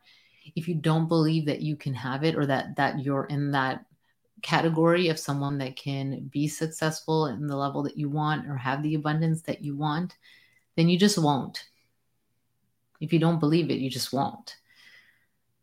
if 0.56 0.68
you 0.68 0.74
don't 0.74 1.08
believe 1.08 1.46
that 1.46 1.62
you 1.62 1.76
can 1.76 1.94
have 1.94 2.24
it 2.24 2.36
or 2.36 2.46
that 2.48 2.76
that 2.78 3.00
you're 3.00 3.26
in 3.26 3.52
that 3.52 3.86
category 4.42 5.10
of 5.10 5.20
someone 5.20 5.60
that 5.60 5.76
can 5.76 6.30
be 6.32 6.48
successful 6.48 7.28
in 7.28 7.48
the 7.48 7.56
level 7.56 7.84
that 7.84 7.98
you 7.98 8.10
want 8.10 8.48
or 8.48 8.56
have 8.56 8.82
the 8.82 8.96
abundance 8.96 9.44
that 9.44 9.64
you 9.64 9.76
want, 9.76 10.18
then 10.76 10.90
you 10.90 10.98
just 10.98 11.18
won't. 11.18 11.64
If 13.00 13.14
you 13.14 13.20
don't 13.20 13.40
believe 13.40 13.70
it, 13.70 13.80
you 13.80 13.90
just 13.90 14.12
won't. 14.12 14.56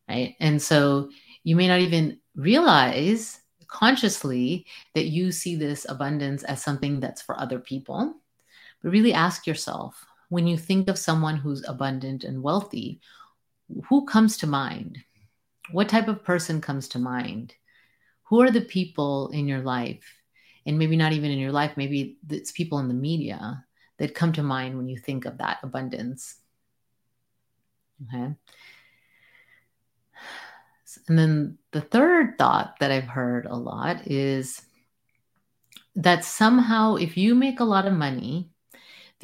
Right? 0.09 0.37
And 0.39 0.63
so 0.63 1.11
you 1.43 1.57
may 1.57 1.67
not 1.67 1.81
even 1.81 2.21
realize 2.37 3.41
consciously 3.67 4.67
that 4.95 5.07
you 5.07 5.33
see 5.33 5.57
this 5.57 5.87
abundance 5.89 6.45
as 6.45 6.63
something 6.63 7.01
that's 7.01 7.23
for 7.23 7.39
other 7.39 7.59
people. 7.59 8.15
But 8.83 8.93
really 8.93 9.15
ask 9.15 9.47
yourself, 9.47 10.05
when 10.35 10.49
you 10.49 10.59
think 10.59 10.89
of 10.89 10.99
someone 10.99 11.37
who's 11.37 11.67
abundant 11.69 12.25
and 12.25 12.43
wealthy, 12.43 13.01
who 13.89 14.05
comes 14.05 14.37
to 14.39 14.49
mind? 14.49 14.99
What 15.71 15.89
type 15.89 16.09
of 16.09 16.25
person 16.25 16.61
comes 16.61 16.89
to 16.89 16.99
mind? 16.99 17.55
Who 18.25 18.41
are 18.43 18.51
the 18.51 18.61
people 18.61 19.31
in 19.31 19.47
your 19.47 19.61
life? 19.61 20.05
And 20.67 20.77
maybe 20.77 20.97
not 20.97 21.13
even 21.13 21.31
in 21.31 21.39
your 21.39 21.53
life, 21.53 21.77
maybe 21.77 22.19
it's 22.29 22.51
people 22.51 22.81
in 22.81 22.89
the 22.89 22.95
media 22.95 23.65
that 23.99 24.17
come 24.17 24.33
to 24.33 24.43
mind 24.43 24.77
when 24.77 24.89
you 24.89 24.99
think 24.99 25.25
of 25.25 25.39
that 25.39 25.59
abundance. 25.63 26.35
Okay. 28.03 28.35
And 31.07 31.19
then 31.19 31.59
the 31.71 31.81
third 31.81 32.39
thought 32.39 32.81
that 32.81 32.91
I've 32.91 33.07
heard 33.07 33.47
a 33.47 33.55
lot 33.55 34.09
is 34.09 34.61
that 35.95 36.25
somehow 36.25 36.97
if 36.97 37.17
you 37.17 37.37
make 37.37 37.61
a 37.61 37.65
lot 37.65 37.87
of 37.87 37.93
money, 37.93 38.51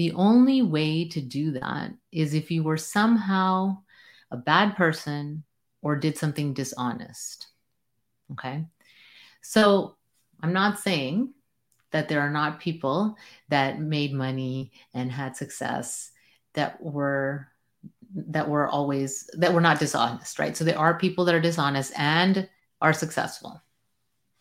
the 0.00 0.12
only 0.12 0.62
way 0.62 1.07
to 1.07 1.21
do 1.21 1.50
that 1.50 1.92
is 2.11 2.33
if 2.33 2.50
you 2.50 2.62
were 2.62 2.78
somehow 2.78 3.76
a 4.30 4.37
bad 4.38 4.75
person 4.75 5.45
or 5.83 5.95
did 5.95 6.16
something 6.16 6.54
dishonest. 6.54 7.49
Okay. 8.33 8.64
So 9.42 9.97
I'm 10.42 10.54
not 10.54 10.78
saying 10.78 11.35
that 11.90 12.09
there 12.09 12.23
are 12.23 12.30
not 12.30 12.61
people 12.61 13.14
that 13.50 13.78
made 13.78 14.14
money 14.14 14.73
and 14.95 15.12
had 15.12 15.37
success 15.37 16.12
that 16.54 16.83
were 16.83 17.49
that 18.14 18.49
were 18.49 18.69
always 18.69 19.28
that 19.35 19.52
were 19.52 19.61
not 19.61 19.78
dishonest 19.78 20.38
right 20.38 20.57
so 20.57 20.64
there 20.64 20.78
are 20.78 20.99
people 20.99 21.26
that 21.26 21.35
are 21.35 21.40
dishonest 21.40 21.92
and 21.97 22.49
are 22.80 22.92
successful 22.92 23.62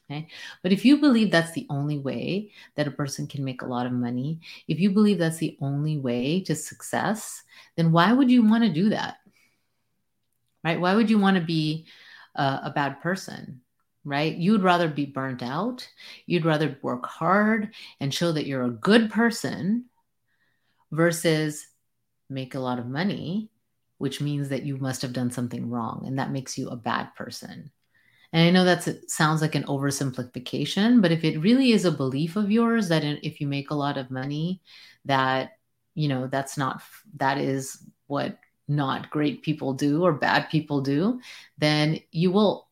Okay. 0.10 0.28
But 0.63 0.72
if 0.72 0.86
you 0.86 0.98
believe 0.98 1.30
that's 1.30 1.51
the 1.51 1.68
only 1.70 2.00
way 2.00 2.51
that 2.75 2.88
a 2.88 2.92
person 2.92 3.28
can 3.28 3.44
make 3.44 3.62
a 3.62 3.68
lot 3.68 3.86
of 3.86 3.92
money, 3.92 4.39
if 4.68 4.80
you 4.80 4.89
believe 4.89 5.20
that's 5.20 5.38
the 5.38 5.58
only 5.62 5.98
way 5.98 6.42
to 6.42 6.56
success, 6.56 7.44
then 7.75 7.92
why 7.92 8.12
would 8.12 8.32
you 8.32 8.44
want 8.44 8.63
to 8.63 8.74
do 8.74 8.89
that? 8.89 9.18
Right? 10.63 10.80
Why 10.80 10.96
would 10.96 11.10
you 11.10 11.20
want 11.20 11.38
to 11.38 11.44
be 11.44 11.86
a, 12.36 12.62
a 12.63 12.74
bad 12.74 13.01
person? 13.01 13.62
Right? 14.04 14.36
You'd 14.36 14.63
rather 14.63 14.88
be 14.88 15.06
burnt 15.06 15.44
out. 15.44 15.88
You'd 16.25 16.46
rather 16.46 16.80
work 16.82 17.06
hard 17.06 17.75
and 18.00 18.12
show 18.12 18.32
that 18.32 18.48
you're 18.48 18.63
a 18.63 18.72
good 18.72 19.12
person 19.12 19.86
versus 20.92 21.68
make 22.32 22.56
a 22.56 22.60
lot 22.60 22.80
of 22.80 22.88
money, 22.88 23.50
which 24.00 24.22
means 24.22 24.50
that 24.50 24.63
you 24.63 24.78
must 24.78 25.04
have 25.04 25.13
done 25.13 25.30
something 25.30 25.70
wrong 25.70 26.04
and 26.08 26.18
that 26.18 26.32
makes 26.32 26.58
you 26.58 26.70
a 26.70 26.75
bad 26.75 27.13
person. 27.16 27.70
And 28.31 28.43
I 28.43 28.51
know 28.51 28.63
that 28.63 29.09
sounds 29.09 29.41
like 29.41 29.55
an 29.55 29.63
oversimplification, 29.63 31.01
but 31.01 31.12
if 31.12 31.24
it 31.24 31.39
really 31.39 31.71
is 31.71 31.86
a 31.86 31.91
belief 31.91 32.36
of 32.36 32.51
yours 32.51 32.89
that 32.89 33.03
if 33.03 33.41
you 33.41 33.48
make 33.48 33.71
a 33.71 33.75
lot 33.75 33.98
of 33.98 34.12
money, 34.12 34.62
that, 35.05 35.57
you 35.95 36.07
know, 36.07 36.27
that's 36.27 36.57
not, 36.57 36.81
that 37.17 37.39
is 37.39 37.83
what 38.05 38.38
not 38.67 39.09
great 39.09 39.41
people 39.41 39.74
do 39.74 40.03
or 40.03 40.13
bad 40.13 40.48
people 40.50 40.81
do, 40.81 41.19
then 41.57 42.00
you 42.12 42.31
will 42.31 42.67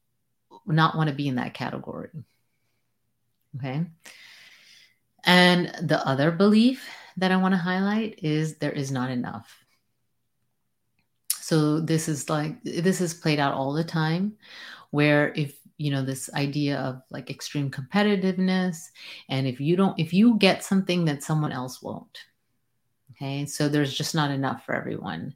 not 0.68 0.96
want 0.96 1.10
to 1.10 1.16
be 1.16 1.28
in 1.28 1.36
that 1.36 1.56
category. 1.56 2.10
Okay. 3.56 3.86
And 5.24 5.74
the 5.82 6.06
other 6.08 6.30
belief 6.30 6.88
that 7.18 7.32
I 7.32 7.38
want 7.38 7.54
to 7.54 7.58
highlight 7.58 8.20
is 8.24 8.58
there 8.58 8.72
is 8.72 8.92
not 8.92 9.10
enough. 9.10 9.66
So 11.32 11.80
this 11.80 12.08
is 12.08 12.30
like, 12.30 12.62
this 12.64 13.02
is 13.02 13.14
played 13.14 13.40
out 13.40 13.54
all 13.54 13.74
the 13.74 13.84
time 13.84 14.34
where 14.92 15.34
if 15.36 15.58
you 15.78 15.92
know 15.92 16.04
this 16.04 16.30
idea 16.34 16.78
of 16.80 17.02
like 17.12 17.30
extreme 17.30 17.70
competitiveness 17.70 18.90
and 19.30 19.48
if 19.48 19.60
you 19.60 19.76
don't 19.76 20.00
if 20.00 20.14
you 20.14 20.38
get 20.38 20.64
something 20.64 21.06
that 21.06 21.24
someone 21.24 21.52
else 21.52 21.82
won't. 21.82 22.26
Okay? 23.12 23.46
So 23.46 23.68
there's 23.68 23.96
just 23.96 24.16
not 24.16 24.32
enough 24.32 24.66
for 24.66 24.76
everyone. 24.76 25.36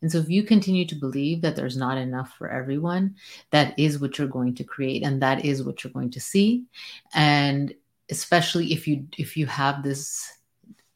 And 0.00 0.12
so 0.12 0.18
if 0.18 0.28
you 0.30 0.44
continue 0.44 0.86
to 0.86 0.94
believe 0.94 1.40
that 1.42 1.56
there's 1.56 1.76
not 1.76 1.98
enough 1.98 2.34
for 2.38 2.48
everyone, 2.48 3.16
that 3.50 3.76
is 3.78 3.98
what 3.98 4.16
you're 4.16 4.28
going 4.28 4.54
to 4.56 4.64
create 4.64 5.02
and 5.02 5.20
that 5.22 5.44
is 5.44 5.62
what 5.64 5.82
you're 5.82 5.92
going 5.92 6.10
to 6.12 6.20
see. 6.20 6.64
And 7.14 7.74
especially 8.10 8.72
if 8.72 8.86
you 8.86 9.06
if 9.18 9.36
you 9.36 9.46
have 9.46 9.82
this 9.82 10.32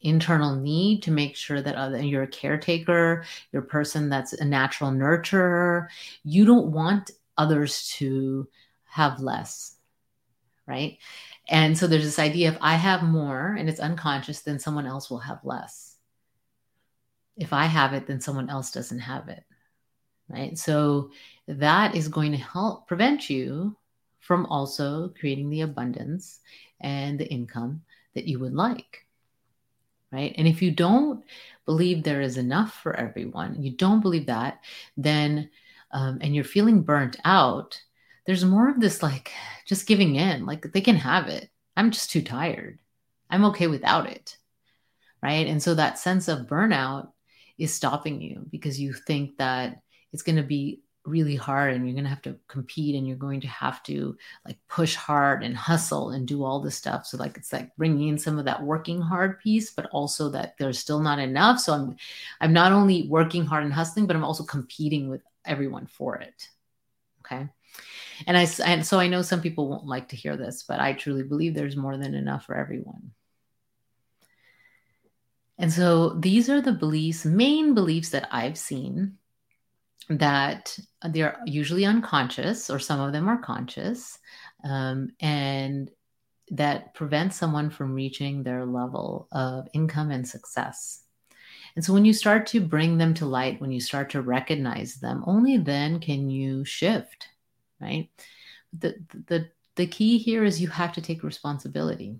internal 0.01 0.55
need 0.55 1.01
to 1.03 1.11
make 1.11 1.35
sure 1.35 1.61
that 1.61 1.75
other, 1.75 2.01
you're 2.01 2.23
a 2.23 2.27
caretaker, 2.27 3.25
you're 3.51 3.63
a 3.63 3.65
person 3.65 4.09
that's 4.09 4.33
a 4.33 4.45
natural 4.45 4.91
nurturer, 4.91 5.87
you 6.23 6.45
don't 6.45 6.71
want 6.71 7.11
others 7.37 7.89
to 7.97 8.47
have 8.85 9.19
less, 9.19 9.75
right? 10.67 10.97
And 11.49 11.77
so 11.77 11.87
there's 11.87 12.03
this 12.03 12.19
idea 12.19 12.49
if 12.49 12.57
I 12.61 12.75
have 12.75 13.03
more 13.03 13.55
and 13.57 13.67
it's 13.67 13.79
unconscious, 13.79 14.41
then 14.41 14.59
someone 14.59 14.85
else 14.85 15.09
will 15.09 15.19
have 15.19 15.39
less. 15.43 15.97
If 17.35 17.51
I 17.51 17.65
have 17.65 17.93
it, 17.93 18.07
then 18.07 18.21
someone 18.21 18.49
else 18.49 18.71
doesn't 18.71 18.99
have 18.99 19.29
it. 19.29 19.43
Right. 20.29 20.57
So 20.57 21.11
that 21.47 21.95
is 21.95 22.07
going 22.07 22.31
to 22.31 22.37
help 22.37 22.87
prevent 22.87 23.29
you 23.29 23.75
from 24.19 24.45
also 24.45 25.09
creating 25.19 25.49
the 25.49 25.61
abundance 25.61 26.39
and 26.79 27.19
the 27.19 27.27
income 27.27 27.81
that 28.15 28.25
you 28.25 28.39
would 28.39 28.53
like. 28.53 29.05
Right. 30.11 30.33
And 30.37 30.47
if 30.47 30.61
you 30.61 30.71
don't 30.71 31.23
believe 31.65 32.03
there 32.03 32.21
is 32.21 32.37
enough 32.37 32.79
for 32.81 32.95
everyone, 32.95 33.61
you 33.61 33.71
don't 33.71 34.01
believe 34.01 34.27
that, 34.27 34.59
then, 34.95 35.49
um, 35.93 36.19
and 36.21 36.35
you're 36.35 36.43
feeling 36.43 36.81
burnt 36.81 37.17
out, 37.23 37.81
there's 38.25 38.43
more 38.43 38.69
of 38.69 38.79
this 38.79 39.01
like 39.01 39.31
just 39.65 39.87
giving 39.87 40.15
in, 40.15 40.45
like 40.45 40.71
they 40.73 40.81
can 40.81 40.95
have 40.97 41.27
it. 41.27 41.49
I'm 41.77 41.91
just 41.91 42.11
too 42.11 42.21
tired. 42.21 42.79
I'm 43.29 43.45
okay 43.45 43.67
without 43.67 44.09
it. 44.09 44.37
Right. 45.21 45.47
And 45.47 45.63
so 45.63 45.75
that 45.75 45.99
sense 45.99 46.27
of 46.27 46.47
burnout 46.47 47.09
is 47.57 47.73
stopping 47.73 48.21
you 48.21 48.45
because 48.51 48.79
you 48.79 48.91
think 48.93 49.37
that 49.37 49.81
it's 50.11 50.23
going 50.23 50.35
to 50.35 50.43
be 50.43 50.81
really 51.05 51.35
hard 51.35 51.73
and 51.73 51.85
you're 51.85 51.93
going 51.93 52.05
to 52.05 52.09
have 52.09 52.21
to 52.21 52.37
compete 52.47 52.95
and 52.95 53.07
you're 53.07 53.17
going 53.17 53.41
to 53.41 53.47
have 53.47 53.83
to 53.83 54.17
like 54.45 54.57
push 54.69 54.95
hard 54.95 55.43
and 55.43 55.55
hustle 55.55 56.11
and 56.11 56.27
do 56.27 56.45
all 56.45 56.61
this 56.61 56.77
stuff 56.77 57.05
so 57.05 57.17
like 57.17 57.35
it's 57.35 57.51
like 57.51 57.75
bringing 57.75 58.07
in 58.07 58.17
some 58.17 58.39
of 58.39 58.45
that 58.45 58.63
working 58.63 59.01
hard 59.01 59.37
piece 59.41 59.71
but 59.71 59.89
also 59.91 60.29
that 60.29 60.55
there's 60.57 60.79
still 60.79 60.99
not 60.99 61.19
enough 61.19 61.59
so 61.59 61.73
i'm 61.73 61.95
i'm 62.39 62.53
not 62.53 62.71
only 62.71 63.05
working 63.09 63.45
hard 63.45 63.65
and 63.65 63.73
hustling 63.73 64.07
but 64.07 64.15
i'm 64.15 64.23
also 64.23 64.45
competing 64.45 65.09
with 65.09 65.21
everyone 65.45 65.87
for 65.87 66.15
it 66.17 66.49
okay 67.19 67.49
and 68.27 68.37
I 68.37 68.47
and 68.65 68.85
so 68.85 68.99
I 68.99 69.07
know 69.07 69.21
some 69.21 69.41
people 69.41 69.67
won't 69.67 69.85
like 69.85 70.09
to 70.09 70.15
hear 70.15 70.37
this, 70.37 70.63
but 70.67 70.79
I 70.79 70.93
truly 70.93 71.23
believe 71.23 71.55
there's 71.55 71.75
more 71.75 71.97
than 71.97 72.13
enough 72.13 72.45
for 72.45 72.55
everyone. 72.55 73.11
And 75.57 75.71
so 75.71 76.09
these 76.09 76.49
are 76.49 76.61
the 76.61 76.73
beliefs, 76.73 77.25
main 77.25 77.73
beliefs 77.73 78.09
that 78.09 78.27
I've 78.31 78.57
seen 78.57 79.17
that 80.09 80.77
they're 81.09 81.39
usually 81.45 81.85
unconscious, 81.85 82.69
or 82.69 82.79
some 82.79 82.99
of 82.99 83.13
them 83.13 83.29
are 83.29 83.37
conscious, 83.37 84.19
um, 84.63 85.11
and 85.19 85.89
that 86.49 86.93
prevent 86.93 87.33
someone 87.33 87.69
from 87.69 87.93
reaching 87.93 88.43
their 88.43 88.65
level 88.65 89.27
of 89.31 89.67
income 89.73 90.11
and 90.11 90.27
success. 90.27 91.02
And 91.75 91.83
so 91.83 91.93
when 91.93 92.05
you 92.05 92.13
start 92.13 92.45
to 92.47 92.61
bring 92.61 92.97
them 92.97 93.13
to 93.15 93.25
light, 93.25 93.59
when 93.59 93.71
you 93.71 93.81
start 93.81 94.11
to 94.11 94.21
recognize 94.21 94.95
them, 94.95 95.23
only 95.25 95.57
then 95.57 95.99
can 95.99 96.29
you 96.29 96.63
shift 96.65 97.29
right? 97.83 98.09
The, 98.77 98.95
the, 99.27 99.49
the 99.75 99.87
key 99.87 100.17
here 100.17 100.43
is 100.43 100.61
you 100.61 100.69
have 100.69 100.93
to 100.93 101.01
take 101.01 101.23
responsibility. 101.23 102.15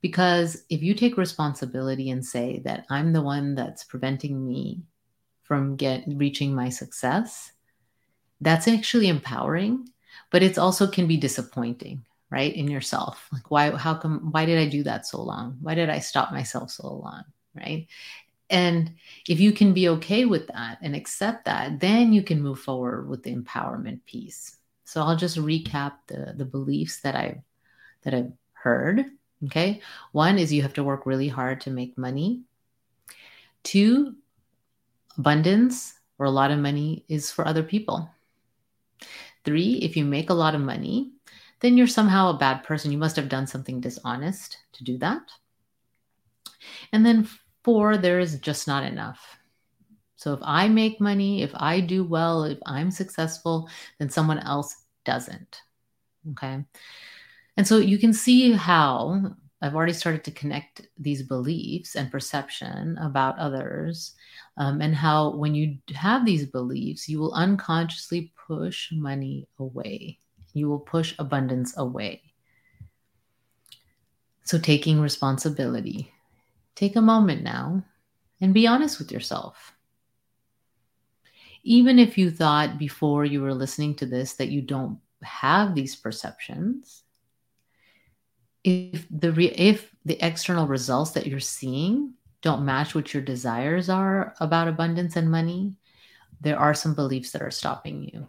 Because 0.00 0.64
if 0.70 0.82
you 0.82 0.94
take 0.94 1.18
responsibility 1.18 2.10
and 2.10 2.24
say 2.24 2.62
that 2.64 2.86
I'm 2.88 3.12
the 3.12 3.22
one 3.22 3.54
that's 3.54 3.84
preventing 3.84 4.46
me 4.46 4.82
from 5.42 5.76
get 5.76 6.04
reaching 6.06 6.54
my 6.54 6.70
success, 6.70 7.52
that's 8.40 8.66
actually 8.66 9.08
empowering, 9.08 9.88
but 10.30 10.42
it's 10.42 10.56
also 10.56 10.86
can 10.86 11.06
be 11.06 11.18
disappointing, 11.18 12.02
right? 12.30 12.54
In 12.54 12.68
yourself. 12.68 13.28
Like 13.30 13.50
why 13.50 13.76
how 13.76 13.94
come 13.94 14.30
why 14.30 14.46
did 14.46 14.58
I 14.58 14.70
do 14.70 14.82
that 14.84 15.06
so 15.06 15.20
long? 15.20 15.58
Why 15.60 15.74
did 15.74 15.90
I 15.90 15.98
stop 15.98 16.32
myself 16.32 16.70
so 16.70 16.94
long? 16.94 17.24
Right. 17.54 17.88
And 18.48 18.92
if 19.28 19.38
you 19.38 19.52
can 19.52 19.72
be 19.72 19.88
okay 19.90 20.24
with 20.24 20.48
that 20.48 20.78
and 20.82 20.96
accept 20.96 21.44
that, 21.44 21.78
then 21.78 22.12
you 22.12 22.22
can 22.22 22.42
move 22.42 22.58
forward 22.58 23.08
with 23.08 23.22
the 23.22 23.34
empowerment 23.34 24.04
piece. 24.06 24.56
So 24.84 25.02
I'll 25.02 25.16
just 25.16 25.38
recap 25.38 25.92
the, 26.08 26.34
the 26.36 26.44
beliefs 26.44 27.00
that 27.00 27.14
I've 27.14 27.38
that 28.02 28.14
I've 28.14 28.32
heard. 28.54 29.04
Okay. 29.46 29.80
One 30.12 30.38
is 30.38 30.52
you 30.52 30.62
have 30.62 30.74
to 30.74 30.84
work 30.84 31.06
really 31.06 31.28
hard 31.28 31.60
to 31.62 31.70
make 31.70 31.96
money. 31.96 32.42
Two, 33.62 34.16
abundance 35.16 35.94
or 36.18 36.26
a 36.26 36.30
lot 36.30 36.50
of 36.50 36.58
money 36.58 37.04
is 37.08 37.30
for 37.30 37.46
other 37.46 37.62
people. 37.62 38.10
Three, 39.44 39.74
if 39.74 39.96
you 39.96 40.04
make 40.04 40.30
a 40.30 40.34
lot 40.34 40.54
of 40.54 40.60
money, 40.60 41.12
then 41.60 41.76
you're 41.76 41.86
somehow 41.86 42.30
a 42.30 42.38
bad 42.38 42.64
person. 42.64 42.92
You 42.92 42.98
must 42.98 43.16
have 43.16 43.28
done 43.28 43.46
something 43.46 43.80
dishonest 43.80 44.58
to 44.72 44.84
do 44.84 44.98
that. 44.98 45.22
And 46.92 47.04
then 47.04 47.28
Four, 47.62 47.98
there 47.98 48.18
is 48.20 48.38
just 48.38 48.66
not 48.66 48.84
enough. 48.84 49.38
So 50.16 50.32
if 50.32 50.40
I 50.42 50.68
make 50.68 51.00
money, 51.00 51.42
if 51.42 51.50
I 51.54 51.80
do 51.80 52.04
well, 52.04 52.44
if 52.44 52.58
I'm 52.64 52.90
successful, 52.90 53.68
then 53.98 54.08
someone 54.08 54.38
else 54.38 54.74
doesn't. 55.04 55.62
Okay. 56.32 56.64
And 57.56 57.66
so 57.66 57.78
you 57.78 57.98
can 57.98 58.12
see 58.12 58.52
how 58.52 59.34
I've 59.60 59.74
already 59.74 59.92
started 59.92 60.24
to 60.24 60.30
connect 60.30 60.88
these 60.98 61.22
beliefs 61.22 61.96
and 61.96 62.10
perception 62.10 62.96
about 62.98 63.38
others, 63.38 64.14
um, 64.56 64.80
and 64.80 64.94
how 64.94 65.36
when 65.36 65.54
you 65.54 65.76
have 65.94 66.24
these 66.24 66.46
beliefs, 66.46 67.08
you 67.08 67.18
will 67.18 67.34
unconsciously 67.34 68.32
push 68.46 68.90
money 68.92 69.46
away. 69.58 70.18
You 70.54 70.70
will 70.70 70.80
push 70.80 71.14
abundance 71.18 71.76
away. 71.76 72.22
So, 74.44 74.58
taking 74.58 75.00
responsibility, 75.00 76.10
Take 76.80 76.96
a 76.96 77.02
moment 77.02 77.42
now 77.42 77.84
and 78.40 78.54
be 78.54 78.66
honest 78.66 78.98
with 78.98 79.12
yourself. 79.12 79.76
Even 81.62 81.98
if 81.98 82.16
you 82.16 82.30
thought 82.30 82.78
before 82.78 83.26
you 83.26 83.42
were 83.42 83.52
listening 83.52 83.94
to 83.96 84.06
this 84.06 84.32
that 84.36 84.48
you 84.48 84.62
don't 84.62 84.98
have 85.22 85.74
these 85.74 85.94
perceptions, 85.94 87.02
if 88.64 89.06
the 89.10 89.30
re- 89.30 89.54
if 89.54 89.94
the 90.06 90.18
external 90.26 90.66
results 90.66 91.10
that 91.10 91.26
you're 91.26 91.38
seeing 91.38 92.14
don't 92.40 92.64
match 92.64 92.94
what 92.94 93.12
your 93.12 93.22
desires 93.22 93.90
are 93.90 94.34
about 94.40 94.66
abundance 94.66 95.16
and 95.16 95.30
money, 95.30 95.74
there 96.40 96.58
are 96.58 96.72
some 96.72 96.94
beliefs 96.94 97.32
that 97.32 97.42
are 97.42 97.50
stopping 97.50 98.08
you. 98.10 98.26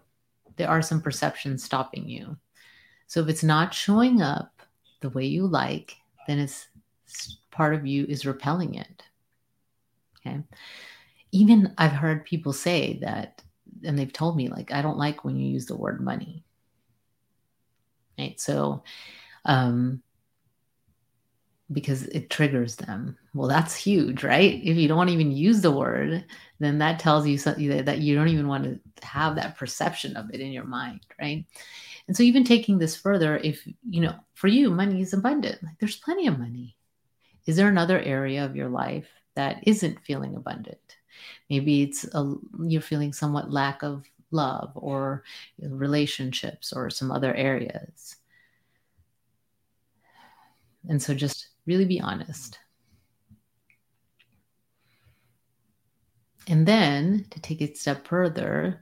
There 0.58 0.70
are 0.70 0.82
some 0.82 1.02
perceptions 1.02 1.64
stopping 1.64 2.10
you. 2.10 2.36
So 3.08 3.22
if 3.22 3.30
it's 3.30 3.46
not 3.46 3.74
showing 3.74 4.22
up 4.22 4.62
the 5.00 5.10
way 5.10 5.26
you 5.26 5.48
like, 5.48 5.96
then 6.28 6.38
it's 6.38 6.68
part 7.52 7.74
of 7.74 7.86
you 7.86 8.06
is 8.08 8.26
repelling 8.26 8.76
it. 8.76 9.04
Okay. 10.20 10.40
Even 11.32 11.74
I've 11.78 11.92
heard 11.92 12.26
people 12.26 12.54
say 12.54 13.00
that, 13.02 13.42
and 13.84 13.98
they've 13.98 14.12
told 14.12 14.36
me, 14.36 14.50
like, 14.50 14.72
I 14.72 14.82
don't 14.82 14.98
like 14.98 15.24
when 15.24 15.38
you 15.38 15.50
use 15.50 15.66
the 15.66 15.76
word 15.76 16.02
money. 16.02 16.44
Right. 18.20 18.40
So, 18.40 18.84
um, 19.46 20.04
because 21.72 22.04
it 22.08 22.30
triggers 22.30 22.76
them. 22.76 23.18
Well, 23.34 23.48
that's 23.48 23.76
huge, 23.76 24.24
right? 24.24 24.60
If 24.64 24.76
you 24.76 24.88
don't 24.88 25.10
even 25.10 25.32
use 25.32 25.62
the 25.62 25.72
word, 25.72 26.26
then 26.60 26.78
that 26.80 27.00
tells 27.00 27.26
you 27.26 27.38
something 27.38 27.86
that 27.86 28.00
you 28.00 28.14
don't 28.14 28.28
even 28.28 28.48
want 28.48 28.66
to 28.66 29.06
have 29.08 29.36
that 29.36 29.58
perception 29.58 30.18
of 30.18 30.30
it 30.34 30.42
in 30.42 30.52
your 30.52 30.66
mind, 30.66 31.00
right? 31.20 31.46
And 32.08 32.18
so, 32.18 32.24
even 32.24 32.44
taking 32.44 32.78
this 32.78 32.96
further, 32.96 33.38
if 33.38 33.66
you 33.90 34.02
know, 34.02 34.16
for 34.34 34.48
you, 34.48 34.70
money 34.70 35.02
is 35.02 35.14
abundant. 35.14 35.64
Like, 35.64 35.80
there's 35.80 35.96
plenty 35.96 36.28
of 36.28 36.40
money. 36.40 36.76
Is 37.46 37.56
there 37.56 37.68
another 37.68 38.00
area 38.00 38.46
of 38.46 38.56
your 38.56 38.70
life 38.70 39.08
that 39.36 39.64
isn't 39.64 40.06
feeling 40.06 40.36
abundant? 40.36 40.98
Maybe 41.50 41.84
it's 41.84 42.04
a, 42.14 42.36
you're 42.66 42.82
feeling 42.82 43.14
somewhat 43.14 43.52
lack 43.52 43.84
of 43.84 44.06
love 44.32 44.72
or 44.76 45.24
relationships 45.60 46.72
or 46.74 46.90
some 46.90 47.12
other 47.12 47.34
areas. 47.34 48.16
And 50.90 51.02
so 51.02 51.14
just 51.14 51.50
really 51.66 51.86
be 51.86 52.02
honest. 52.02 52.60
And 56.48 56.66
then 56.66 57.26
to 57.30 57.40
take 57.40 57.62
it 57.62 57.74
a 57.74 57.76
step 57.76 58.08
further, 58.08 58.82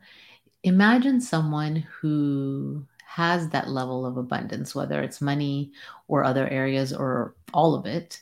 imagine 0.63 1.19
someone 1.19 1.75
who 1.99 2.85
has 3.05 3.49
that 3.49 3.69
level 3.69 4.05
of 4.05 4.17
abundance, 4.17 4.73
whether 4.73 5.01
it's 5.01 5.19
money 5.19 5.71
or 6.07 6.23
other 6.23 6.47
areas 6.47 6.93
or 6.93 7.35
all 7.53 7.75
of 7.75 7.85
it, 7.85 8.21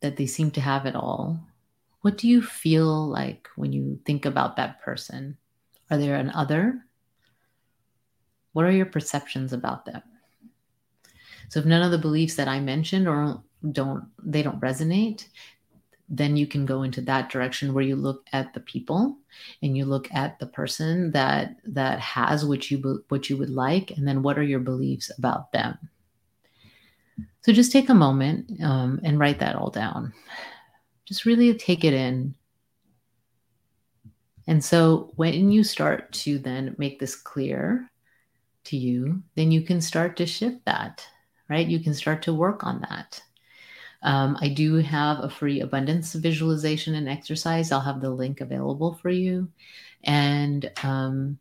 that 0.00 0.16
they 0.16 0.26
seem 0.26 0.50
to 0.52 0.60
have 0.60 0.86
it 0.86 0.94
all. 0.94 1.38
What 2.02 2.16
do 2.16 2.28
you 2.28 2.42
feel 2.42 3.08
like 3.08 3.48
when 3.56 3.72
you 3.72 4.00
think 4.06 4.24
about 4.24 4.56
that 4.56 4.80
person? 4.80 5.36
Are 5.90 5.98
there 5.98 6.16
an 6.16 6.30
other? 6.30 6.84
What 8.52 8.64
are 8.64 8.72
your 8.72 8.86
perceptions 8.86 9.52
about 9.52 9.84
them? 9.84 10.02
So 11.50 11.60
if 11.60 11.66
none 11.66 11.82
of 11.82 11.90
the 11.90 11.98
beliefs 11.98 12.36
that 12.36 12.48
I 12.48 12.60
mentioned 12.60 13.08
or 13.08 13.42
don't 13.72 14.04
they 14.22 14.42
don't 14.42 14.60
resonate, 14.60 15.26
then 16.08 16.36
you 16.36 16.46
can 16.46 16.66
go 16.66 16.82
into 16.82 17.00
that 17.02 17.30
direction 17.30 17.74
where 17.74 17.84
you 17.84 17.96
look 17.96 18.26
at 18.32 18.54
the 18.54 18.60
people 18.60 19.16
and 19.62 19.76
you 19.76 19.84
look 19.84 20.08
at 20.12 20.38
the 20.38 20.46
person 20.46 21.12
that 21.12 21.56
that 21.64 22.00
has 22.00 22.44
what 22.44 22.70
you 22.70 23.04
what 23.08 23.30
you 23.30 23.36
would 23.36 23.50
like 23.50 23.92
and 23.92 24.06
then 24.06 24.22
what 24.22 24.38
are 24.38 24.42
your 24.42 24.60
beliefs 24.60 25.10
about 25.16 25.52
them 25.52 25.78
so 27.42 27.52
just 27.52 27.72
take 27.72 27.88
a 27.88 27.94
moment 27.94 28.62
um, 28.62 29.00
and 29.02 29.18
write 29.18 29.38
that 29.38 29.56
all 29.56 29.70
down 29.70 30.12
just 31.04 31.24
really 31.24 31.54
take 31.54 31.84
it 31.84 31.94
in 31.94 32.34
and 34.46 34.64
so 34.64 35.12
when 35.16 35.50
you 35.50 35.62
start 35.62 36.10
to 36.12 36.38
then 36.38 36.74
make 36.78 36.98
this 36.98 37.14
clear 37.14 37.90
to 38.64 38.76
you 38.76 39.22
then 39.34 39.50
you 39.50 39.62
can 39.62 39.80
start 39.80 40.16
to 40.16 40.26
shift 40.26 40.64
that 40.64 41.06
right 41.48 41.66
you 41.66 41.80
can 41.80 41.94
start 41.94 42.22
to 42.22 42.34
work 42.34 42.64
on 42.64 42.80
that 42.88 43.22
um, 44.02 44.38
I 44.40 44.48
do 44.48 44.76
have 44.76 45.20
a 45.20 45.30
free 45.30 45.60
abundance 45.60 46.14
visualization 46.14 46.94
and 46.94 47.08
exercise. 47.08 47.70
I'll 47.70 47.80
have 47.80 48.00
the 48.00 48.10
link 48.10 48.40
available 48.40 48.94
for 48.94 49.10
you. 49.10 49.48
And 50.04 50.70
um, 50.82 51.38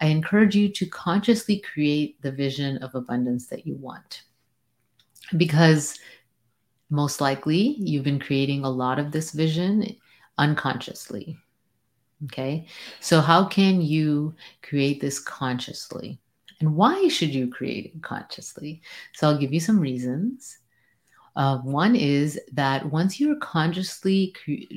I 0.00 0.06
encourage 0.06 0.54
you 0.54 0.68
to 0.70 0.86
consciously 0.86 1.60
create 1.60 2.20
the 2.20 2.32
vision 2.32 2.78
of 2.78 2.94
abundance 2.94 3.46
that 3.46 3.66
you 3.66 3.76
want. 3.76 4.22
Because 5.36 5.98
most 6.90 7.20
likely 7.20 7.76
you've 7.78 8.04
been 8.04 8.20
creating 8.20 8.64
a 8.64 8.70
lot 8.70 8.98
of 8.98 9.10
this 9.10 9.32
vision 9.32 9.96
unconsciously. 10.38 11.36
Okay. 12.24 12.66
So, 13.00 13.20
how 13.20 13.44
can 13.44 13.82
you 13.82 14.34
create 14.62 15.00
this 15.00 15.18
consciously? 15.18 16.18
And 16.60 16.74
why 16.74 17.08
should 17.08 17.34
you 17.34 17.48
create 17.48 17.86
it 17.86 18.02
consciously? 18.02 18.80
So, 19.14 19.28
I'll 19.28 19.38
give 19.38 19.52
you 19.52 19.60
some 19.60 19.80
reasons. 19.80 20.58
Uh, 21.36 21.58
one 21.58 21.96
is 21.96 22.38
that 22.52 22.86
once 22.92 23.18
you're 23.18 23.36
consciously 23.36 24.32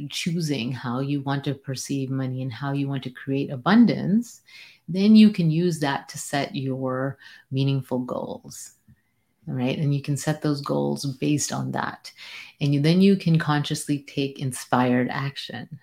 choosing 0.10 0.71
how 0.71 0.99
you 0.99 1.21
want 1.21 1.43
to 1.43 1.53
perceive 1.53 2.10
money 2.10 2.41
and 2.41 2.51
how 2.51 2.71
you 2.73 2.88
want 2.88 3.03
to 3.03 3.12
create 3.12 3.51
abundance, 3.51 4.41
then 4.88 5.15
you 5.15 5.29
can 5.29 5.51
use 5.51 5.79
that 5.79 6.10
to 6.10 6.17
set 6.17 6.55
your 6.55 7.19
meaningful 7.51 7.99
goals. 7.99 8.77
Right. 9.47 9.77
And 9.77 9.95
you 9.95 10.01
can 10.01 10.17
set 10.17 10.41
those 10.41 10.62
goals 10.62 11.05
based 11.05 11.53
on 11.53 11.71
that. 11.71 12.12
And 12.60 12.73
you, 12.73 12.81
then 12.81 12.99
you 12.99 13.15
can 13.15 13.39
consciously 13.39 13.99
take 13.99 14.39
inspired 14.39 15.07
action. 15.10 15.79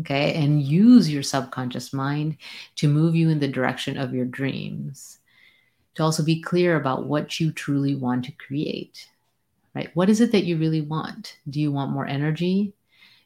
Okay. 0.00 0.34
And 0.34 0.62
use 0.62 1.10
your 1.10 1.24
subconscious 1.24 1.92
mind 1.92 2.36
to 2.76 2.88
move 2.88 3.16
you 3.16 3.30
in 3.30 3.40
the 3.40 3.48
direction 3.48 3.98
of 3.98 4.14
your 4.14 4.26
dreams. 4.26 5.18
To 5.96 6.04
also 6.04 6.24
be 6.24 6.40
clear 6.40 6.76
about 6.76 7.06
what 7.06 7.40
you 7.40 7.52
truly 7.52 7.94
want 7.94 8.24
to 8.26 8.32
create 8.32 9.08
right? 9.74 9.90
What 9.94 10.08
is 10.08 10.20
it 10.20 10.32
that 10.32 10.44
you 10.44 10.56
really 10.56 10.80
want? 10.80 11.38
Do 11.50 11.60
you 11.60 11.72
want 11.72 11.92
more 11.92 12.06
energy? 12.06 12.72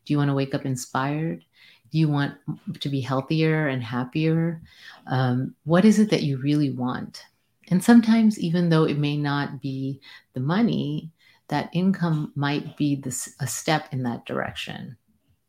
Do 0.04 0.12
you 0.12 0.18
want 0.18 0.28
to 0.30 0.34
wake 0.34 0.54
up 0.54 0.64
inspired? 0.64 1.44
Do 1.90 1.98
you 1.98 2.08
want 2.08 2.34
to 2.80 2.88
be 2.88 3.00
healthier 3.00 3.68
and 3.68 3.82
happier? 3.82 4.60
Um, 5.06 5.54
what 5.64 5.84
is 5.84 5.98
it 5.98 6.10
that 6.10 6.22
you 6.22 6.38
really 6.38 6.70
want? 6.70 7.24
And 7.70 7.84
sometimes, 7.84 8.38
even 8.38 8.68
though 8.68 8.84
it 8.84 8.98
may 8.98 9.16
not 9.16 9.60
be 9.60 10.00
the 10.32 10.40
money, 10.40 11.10
that 11.48 11.70
income 11.72 12.32
might 12.34 12.76
be 12.76 13.02
a 13.40 13.46
step 13.46 13.88
in 13.92 14.02
that 14.02 14.26
direction, 14.26 14.96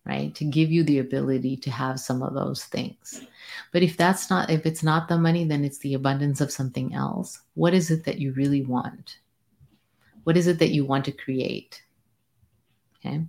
right? 0.05 0.33
To 0.35 0.45
give 0.45 0.71
you 0.71 0.83
the 0.83 0.99
ability 0.99 1.57
to 1.57 1.71
have 1.71 1.99
some 1.99 2.21
of 2.21 2.33
those 2.33 2.65
things. 2.65 3.25
But 3.71 3.83
if 3.83 3.97
that's 3.97 4.29
not, 4.29 4.49
if 4.49 4.65
it's 4.65 4.83
not 4.83 5.07
the 5.07 5.17
money, 5.17 5.45
then 5.45 5.63
it's 5.63 5.79
the 5.79 5.93
abundance 5.93 6.41
of 6.41 6.51
something 6.51 6.93
else. 6.93 7.39
What 7.53 7.73
is 7.73 7.91
it 7.91 8.03
that 8.05 8.19
you 8.19 8.33
really 8.33 8.61
want? 8.61 9.17
What 10.23 10.37
is 10.37 10.47
it 10.47 10.59
that 10.59 10.71
you 10.71 10.85
want 10.85 11.05
to 11.05 11.11
create? 11.11 11.81
Okay. 12.97 13.21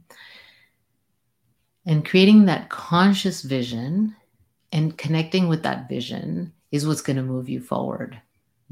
And 1.86 2.04
creating 2.04 2.44
that 2.44 2.68
conscious 2.68 3.42
vision 3.42 4.14
and 4.72 4.98
connecting 4.98 5.48
with 5.48 5.62
that 5.62 5.88
vision 5.88 6.52
is 6.70 6.86
what's 6.86 7.02
going 7.02 7.16
to 7.16 7.22
move 7.22 7.48
you 7.48 7.60
forward. 7.60 8.20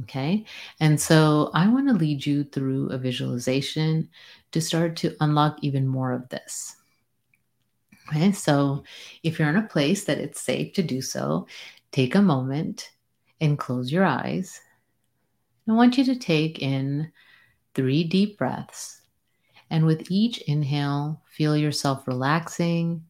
Okay. 0.03 0.45
And 0.81 1.01
so 1.01 1.51
I 1.55 1.69
want 1.69 1.89
to 1.89 1.95
lead 1.95 2.25
you 2.25 2.45
through 2.45 2.89
a 2.91 2.99
visualization 2.99 4.09
to 4.53 4.61
start 4.61 4.97
to 4.97 5.17
unlock 5.21 5.59
even 5.63 5.89
more 5.89 6.13
of 6.13 6.29
this. 6.29 6.77
Okay. 8.09 8.33
So 8.33 8.85
if 9.23 9.39
you're 9.39 9.49
in 9.49 9.57
a 9.57 9.67
place 9.67 10.05
that 10.05 10.19
it's 10.19 10.41
safe 10.41 10.73
to 10.75 10.83
do 10.83 11.03
so, 11.03 11.47
take 11.91 12.15
a 12.15 12.23
moment 12.23 12.91
and 13.41 13.59
close 13.59 13.91
your 13.91 14.05
eyes. 14.05 14.61
I 15.69 15.73
want 15.73 15.99
you 15.99 16.05
to 16.05 16.17
take 16.17 16.61
in 16.61 17.13
three 17.75 18.05
deep 18.05 18.39
breaths. 18.39 19.03
And 19.71 19.85
with 19.85 20.11
each 20.11 20.39
inhale, 20.43 21.21
feel 21.27 21.57
yourself 21.57 22.09
relaxing. 22.09 23.05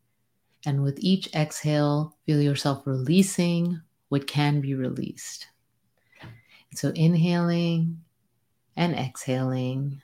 And 0.67 0.83
with 0.83 0.99
each 0.99 1.33
exhale, 1.35 2.17
feel 2.27 2.43
yourself 2.43 2.85
releasing 2.85 3.81
what 4.09 4.27
can 4.27 4.61
be 4.61 4.75
released. 4.75 5.47
So 6.75 6.91
inhaling 6.91 8.03
and 8.77 8.95
exhaling. 8.95 10.01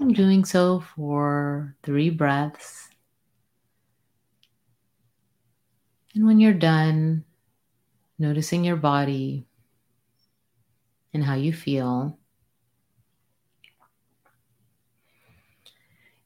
I'm 0.00 0.12
doing 0.12 0.44
so 0.44 0.80
for 0.80 1.76
three 1.82 2.10
breaths. 2.10 2.88
And 6.14 6.26
when 6.26 6.40
you're 6.40 6.52
done, 6.52 7.24
noticing 8.18 8.64
your 8.64 8.76
body 8.76 9.46
and 11.14 11.22
how 11.22 11.34
you 11.34 11.52
feel. 11.52 12.18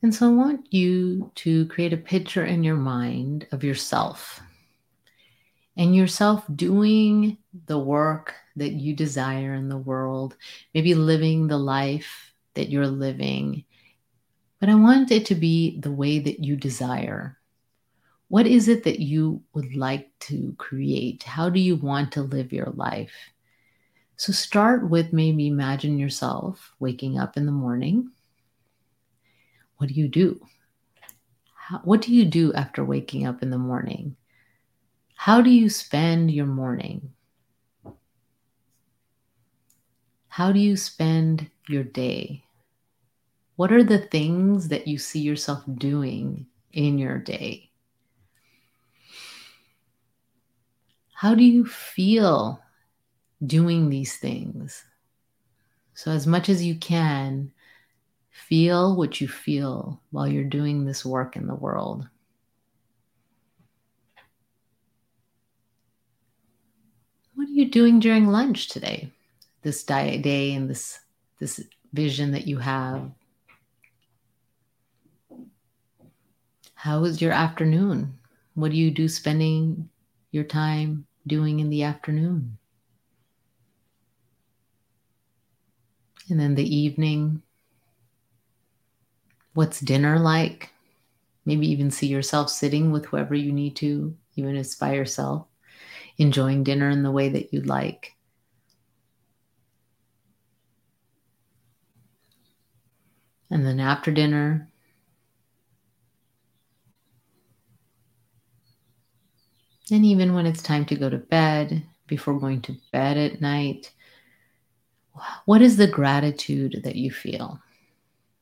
And 0.03 0.15
so 0.15 0.27
I 0.27 0.35
want 0.35 0.73
you 0.73 1.33
to 1.37 1.67
create 1.67 1.93
a 1.93 1.97
picture 1.97 2.45
in 2.45 2.63
your 2.63 2.77
mind 2.77 3.47
of 3.51 3.65
yourself 3.65 4.41
and 5.77 5.95
yourself 5.95 6.45
doing 6.55 7.39
the 7.67 7.79
work 7.79 8.35
that 8.57 8.73
you 8.73 8.95
desire 8.95 9.55
in 9.55 9.69
the 9.69 9.77
world, 9.77 10.37
maybe 10.75 10.95
living 10.95 11.47
the 11.47 11.59
life 11.59 12.33
that 12.55 12.71
you're 12.71 12.87
living. 12.87 13.65
But 14.61 14.71
I 14.71 14.75
want 14.75 15.11
it 15.11 15.27
to 15.27 15.35
be 15.35 15.79
the 15.81 15.93
way 15.93 16.19
that 16.19 16.43
you 16.43 16.57
desire. 16.57 17.39
What 18.29 18.47
is 18.47 18.69
it 18.69 18.85
that 18.85 19.01
you 19.01 19.43
would 19.53 19.77
like 19.77 20.11
to 20.21 20.55
create? 20.59 21.23
How 21.23 21.51
do 21.51 21.61
you 21.61 21.77
want 21.77 22.13
to 22.13 22.23
live 22.23 22.53
your 22.53 22.73
life? 22.75 23.13
So 24.17 24.33
start 24.33 24.89
with 24.89 25.13
maybe 25.13 25.47
imagine 25.47 25.99
yourself 25.99 26.73
waking 26.81 27.19
up 27.19 27.37
in 27.37 27.45
the 27.45 27.53
morning 27.53 28.11
what 29.77 29.89
do 29.89 29.95
you 29.95 30.09
do? 30.09 30.41
How, 31.55 31.79
what 31.79 32.03
do 32.03 32.15
you 32.15 32.25
do 32.25 32.53
after 32.55 32.85
waking 32.85 33.27
up 33.27 33.43
in 33.43 33.51
the 33.51 33.59
morning? 33.59 34.17
How 35.17 35.41
do 35.41 35.51
you 35.51 35.69
spend 35.69 36.31
your 36.31 36.47
morning? 36.47 37.13
How 40.29 40.53
do 40.53 40.61
you 40.61 40.77
spend 40.77 41.51
your 41.69 41.83
day? 41.83 42.45
What 43.57 43.73
are 43.73 43.83
the 43.83 43.99
things 43.99 44.69
that 44.69 44.87
you 44.87 44.99
see 44.99 45.21
yourself 45.21 45.65
doing 45.77 46.47
in 46.73 46.99
your 46.99 47.19
day? 47.19 47.71
How 51.13 51.35
do 51.35 51.43
you 51.43 51.65
feel 51.65 52.63
doing 53.45 53.89
these 53.89 54.17
things? 54.17 54.85
So, 55.95 56.13
as 56.13 56.27
much 56.27 56.49
as 56.49 56.63
you 56.63 56.77
can, 56.77 57.53
Feel 58.37 58.95
what 58.95 59.21
you 59.21 59.27
feel 59.27 60.01
while 60.11 60.29
you're 60.29 60.45
doing 60.45 60.85
this 60.85 61.05
work 61.05 61.35
in 61.35 61.47
the 61.47 61.55
world. 61.55 62.07
What 67.37 67.49
are 67.49 67.53
you 67.53 67.71
doing 67.71 68.01
during 68.01 68.29
lunch 68.29 68.69
today? 68.69 69.13
This 69.61 69.85
diet 69.85 70.23
day 70.23 70.55
and 70.55 70.71
this 70.71 71.01
this 71.39 71.63
vision 71.93 72.33
that 72.33 72.47
you 72.47 72.57
have. 72.57 73.11
How 76.75 77.01
was 77.01 77.21
your 77.21 77.33
afternoon? 77.33 78.19
What 78.55 78.71
do 78.71 78.79
you 78.79 78.91
do 78.91 79.07
spending 79.07 79.91
your 80.31 80.45
time 80.45 81.07
doing 81.27 81.61
in 81.61 81.69
the 81.69 81.83
afternoon? 81.83 82.57
And 86.31 86.41
then 86.41 86.55
the 86.55 86.75
evening, 86.75 87.43
what's 89.53 89.81
dinner 89.81 90.19
like? 90.19 90.71
Maybe 91.45 91.71
even 91.71 91.91
see 91.91 92.07
yourself 92.07 92.49
sitting 92.49 92.93
with 92.93 93.05
whoever 93.05 93.35
you 93.35 93.53
need 93.53 93.77
to, 93.77 94.17
even 94.37 94.57
if 94.57 94.67
it's 94.67 94.75
by 94.75 94.95
yourself, 94.95 95.47
enjoying 96.19 96.65
dinner 96.65 96.91
in 96.91 97.03
the 97.03 97.11
way 97.11 97.29
that 97.29 97.53
you 97.53 97.61
like. 97.61 98.13
And 103.51 103.65
then 103.65 103.79
after 103.79 104.11
dinner, 104.11 104.69
and 109.91 110.05
even 110.05 110.35
when 110.35 110.47
it's 110.47 110.63
time 110.63 110.85
to 110.87 110.97
go 110.97 111.09
to 111.09 111.19
bed, 111.19 111.85
before 112.07 112.39
going 112.39 112.63
to 112.63 112.77
bed 112.93 113.17
at 113.17 113.41
night, 113.41 113.93
what 115.45 115.63
is 115.63 115.77
the 115.77 115.87
gratitude 115.87 116.81
that 116.85 116.97
you 116.97 117.11
feel? 117.11 117.61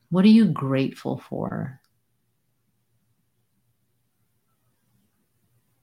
What 0.09 0.25
are 0.25 0.29
you 0.29 0.45
grateful 0.45 1.17
for? 1.17 1.79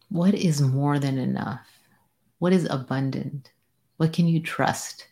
What 0.09 0.35
is 0.35 0.61
more 0.61 0.99
than 0.99 1.19
enough? 1.19 1.67
What 2.43 2.53
is 2.53 2.67
abundant? 2.69 3.53
What 3.99 4.13
can 4.13 4.27
you 4.27 4.41
trust? 4.41 5.07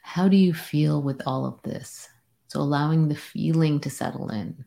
How 0.00 0.28
do 0.28 0.36
you 0.36 0.54
feel 0.54 1.02
with 1.02 1.20
all 1.26 1.44
of 1.44 1.60
this? 1.62 2.08
So, 2.46 2.60
allowing 2.60 3.08
the 3.08 3.16
feeling 3.16 3.80
to 3.80 3.90
settle 3.90 4.28
in. 4.28 4.64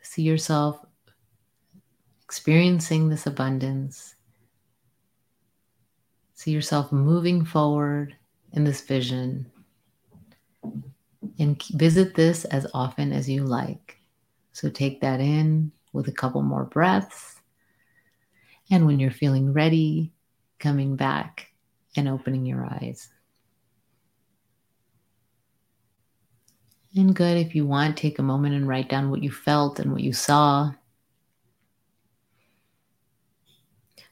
See 0.00 0.22
yourself 0.22 0.82
experiencing 2.24 3.10
this 3.10 3.26
abundance. 3.26 4.14
See 6.32 6.50
yourself 6.50 6.92
moving 6.92 7.44
forward 7.44 8.16
in 8.54 8.64
this 8.64 8.80
vision. 8.80 9.52
And 11.38 11.62
visit 11.74 12.14
this 12.14 12.44
as 12.46 12.66
often 12.74 13.12
as 13.12 13.28
you 13.28 13.44
like. 13.44 13.98
So 14.52 14.68
take 14.68 15.00
that 15.00 15.20
in 15.20 15.70
with 15.92 16.08
a 16.08 16.12
couple 16.12 16.42
more 16.42 16.64
breaths. 16.64 17.40
And 18.70 18.86
when 18.86 18.98
you're 18.98 19.10
feeling 19.10 19.52
ready, 19.52 20.12
coming 20.58 20.96
back 20.96 21.52
and 21.96 22.08
opening 22.08 22.44
your 22.44 22.64
eyes. 22.64 23.08
And 26.96 27.14
good, 27.14 27.36
if 27.36 27.54
you 27.54 27.66
want, 27.66 27.96
take 27.96 28.18
a 28.18 28.22
moment 28.22 28.54
and 28.54 28.66
write 28.66 28.88
down 28.88 29.10
what 29.10 29.22
you 29.22 29.30
felt 29.30 29.78
and 29.78 29.92
what 29.92 30.02
you 30.02 30.12
saw. 30.12 30.72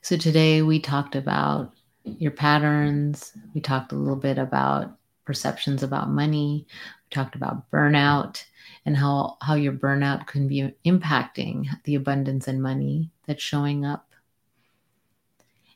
So 0.02 0.16
today 0.16 0.62
we 0.62 0.78
talked 0.78 1.16
about 1.16 1.72
your 2.04 2.30
patterns. 2.30 3.32
We 3.54 3.60
talked 3.60 3.90
a 3.90 3.96
little 3.96 4.14
bit 4.14 4.38
about 4.38 4.96
perceptions 5.24 5.82
about 5.82 6.10
money. 6.10 6.66
We 7.08 7.14
talked 7.14 7.36
about 7.36 7.70
burnout 7.70 8.44
and 8.84 8.96
how, 8.96 9.36
how 9.42 9.54
your 9.54 9.72
burnout 9.72 10.26
can 10.26 10.48
be 10.48 10.72
impacting 10.84 11.66
the 11.84 11.94
abundance 11.94 12.48
and 12.48 12.62
money 12.62 13.10
that's 13.26 13.42
showing 13.42 13.84
up. 13.84 14.06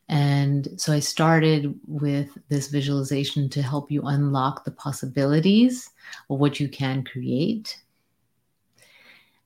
And 0.09 0.69
so 0.77 0.93
I 0.93 0.99
started 0.99 1.79
with 1.87 2.37
this 2.49 2.67
visualization 2.67 3.49
to 3.51 3.63
help 3.63 3.93
you 3.93 4.03
unlock 4.03 4.65
the 4.65 4.73
possibilities 4.73 5.91
of 6.29 6.41
what 6.41 6.59
you 6.59 6.69
can 6.69 7.05
create. 7.05 7.79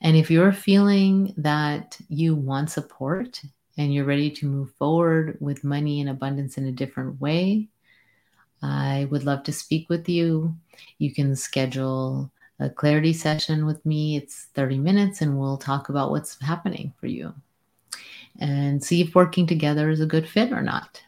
And 0.00 0.16
if 0.16 0.30
you're 0.30 0.52
feeling 0.52 1.34
that 1.36 1.98
you 2.08 2.34
want 2.34 2.70
support 2.70 3.42
and 3.76 3.92
you're 3.92 4.06
ready 4.06 4.30
to 4.30 4.46
move 4.46 4.72
forward 4.72 5.36
with 5.40 5.64
money 5.64 6.00
and 6.00 6.08
abundance 6.08 6.56
in 6.56 6.66
a 6.66 6.72
different 6.72 7.20
way, 7.20 7.68
I 8.62 9.06
would 9.10 9.24
love 9.24 9.42
to 9.44 9.52
speak 9.52 9.88
with 9.88 10.08
you. 10.08 10.54
You 10.98 11.12
can 11.12 11.36
schedule 11.36 12.30
a 12.60 12.70
clarity 12.70 13.12
session 13.12 13.66
with 13.66 13.84
me. 13.84 14.16
It's 14.16 14.46
30 14.54 14.78
minutes, 14.78 15.20
and 15.20 15.38
we'll 15.38 15.58
talk 15.58 15.88
about 15.88 16.10
what's 16.10 16.40
happening 16.40 16.92
for 16.98 17.06
you 17.06 17.34
and 18.38 18.82
see 18.82 19.00
if 19.00 19.14
working 19.14 19.46
together 19.46 19.90
is 19.90 20.00
a 20.00 20.06
good 20.06 20.28
fit 20.28 20.52
or 20.52 20.62
not. 20.62 21.02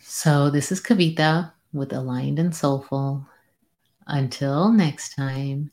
So, 0.00 0.50
this 0.50 0.72
is 0.72 0.80
Kavita 0.80 1.52
with 1.72 1.92
Aligned 1.92 2.38
and 2.38 2.54
Soulful. 2.54 3.26
Until 4.06 4.70
next 4.72 5.14
time, 5.14 5.70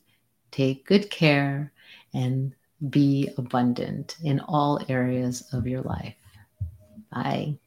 take 0.50 0.86
good 0.86 1.08
care 1.08 1.72
and 2.12 2.52
be 2.90 3.30
abundant 3.38 4.16
in 4.22 4.40
all 4.40 4.80
areas 4.88 5.42
of 5.52 5.66
your 5.66 5.82
life. 5.82 6.16
Bye. 7.12 7.58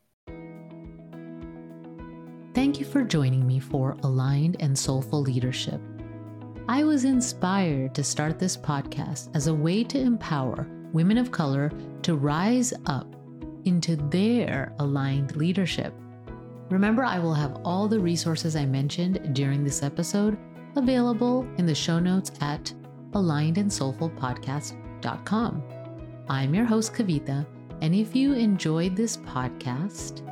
Thank 2.58 2.80
you 2.80 2.86
for 2.88 3.04
joining 3.04 3.46
me 3.46 3.60
for 3.60 3.96
Aligned 4.02 4.58
and 4.62 4.76
Soulful 4.76 5.22
Leadership. 5.22 5.80
I 6.68 6.84
was 6.84 7.04
inspired 7.04 7.94
to 7.94 8.04
start 8.04 8.40
this 8.40 8.58
podcast 8.58 9.30
as 9.36 9.46
a 9.46 9.54
way 9.54 9.84
to 9.84 10.00
empower 10.00 10.68
women 10.92 11.20
of 11.20 11.30
color 11.30 11.72
to 12.02 12.16
rise 12.16 12.74
up 12.88 13.16
into 13.66 13.96
their 13.96 14.74
aligned 14.80 15.36
leadership. 15.36 15.94
Remember, 16.72 17.06
I 17.06 17.20
will 17.20 17.36
have 17.36 17.62
all 17.64 17.88
the 17.88 18.00
resources 18.00 18.56
I 18.56 18.66
mentioned 18.66 19.36
during 19.36 19.64
this 19.64 19.84
episode 19.84 20.36
available 20.76 21.48
in 21.60 21.68
the 21.68 21.76
show 21.76 22.00
notes 22.00 22.32
at 22.42 22.74
alignedandsoulfulpodcast.com 23.12 25.64
I'm 26.28 26.56
your 26.56 26.66
host, 26.66 26.94
Kavita, 26.94 27.46
and 27.82 27.94
if 27.94 28.16
you 28.16 28.34
enjoyed 28.34 28.96
this 28.96 29.16
podcast, 29.16 30.24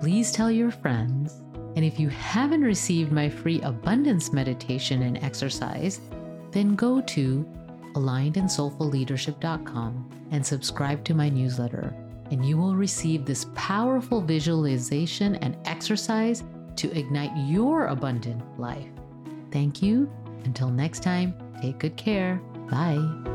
please 0.00 0.32
tell 0.32 0.50
your 0.50 0.70
friends. 0.70 1.43
And 1.76 1.84
if 1.84 2.00
you 2.00 2.08
haven't 2.08 2.62
received 2.62 3.12
my 3.12 3.28
free 3.28 3.60
abundance 3.62 4.32
meditation 4.32 5.02
and 5.02 5.22
exercise, 5.22 6.00
then 6.52 6.76
go 6.76 7.00
to 7.00 7.44
alignedandsoulfulleadership.com 7.94 10.10
and 10.30 10.46
subscribe 10.46 11.04
to 11.04 11.14
my 11.14 11.28
newsletter, 11.28 11.92
and 12.30 12.44
you 12.44 12.56
will 12.56 12.76
receive 12.76 13.24
this 13.24 13.46
powerful 13.54 14.20
visualization 14.20 15.36
and 15.36 15.56
exercise 15.64 16.44
to 16.76 16.92
ignite 16.96 17.32
your 17.48 17.86
abundant 17.86 18.42
life. 18.58 18.90
Thank 19.50 19.82
you. 19.82 20.12
Until 20.44 20.70
next 20.70 21.02
time, 21.02 21.34
take 21.60 21.78
good 21.78 21.96
care. 21.96 22.36
Bye. 22.70 23.33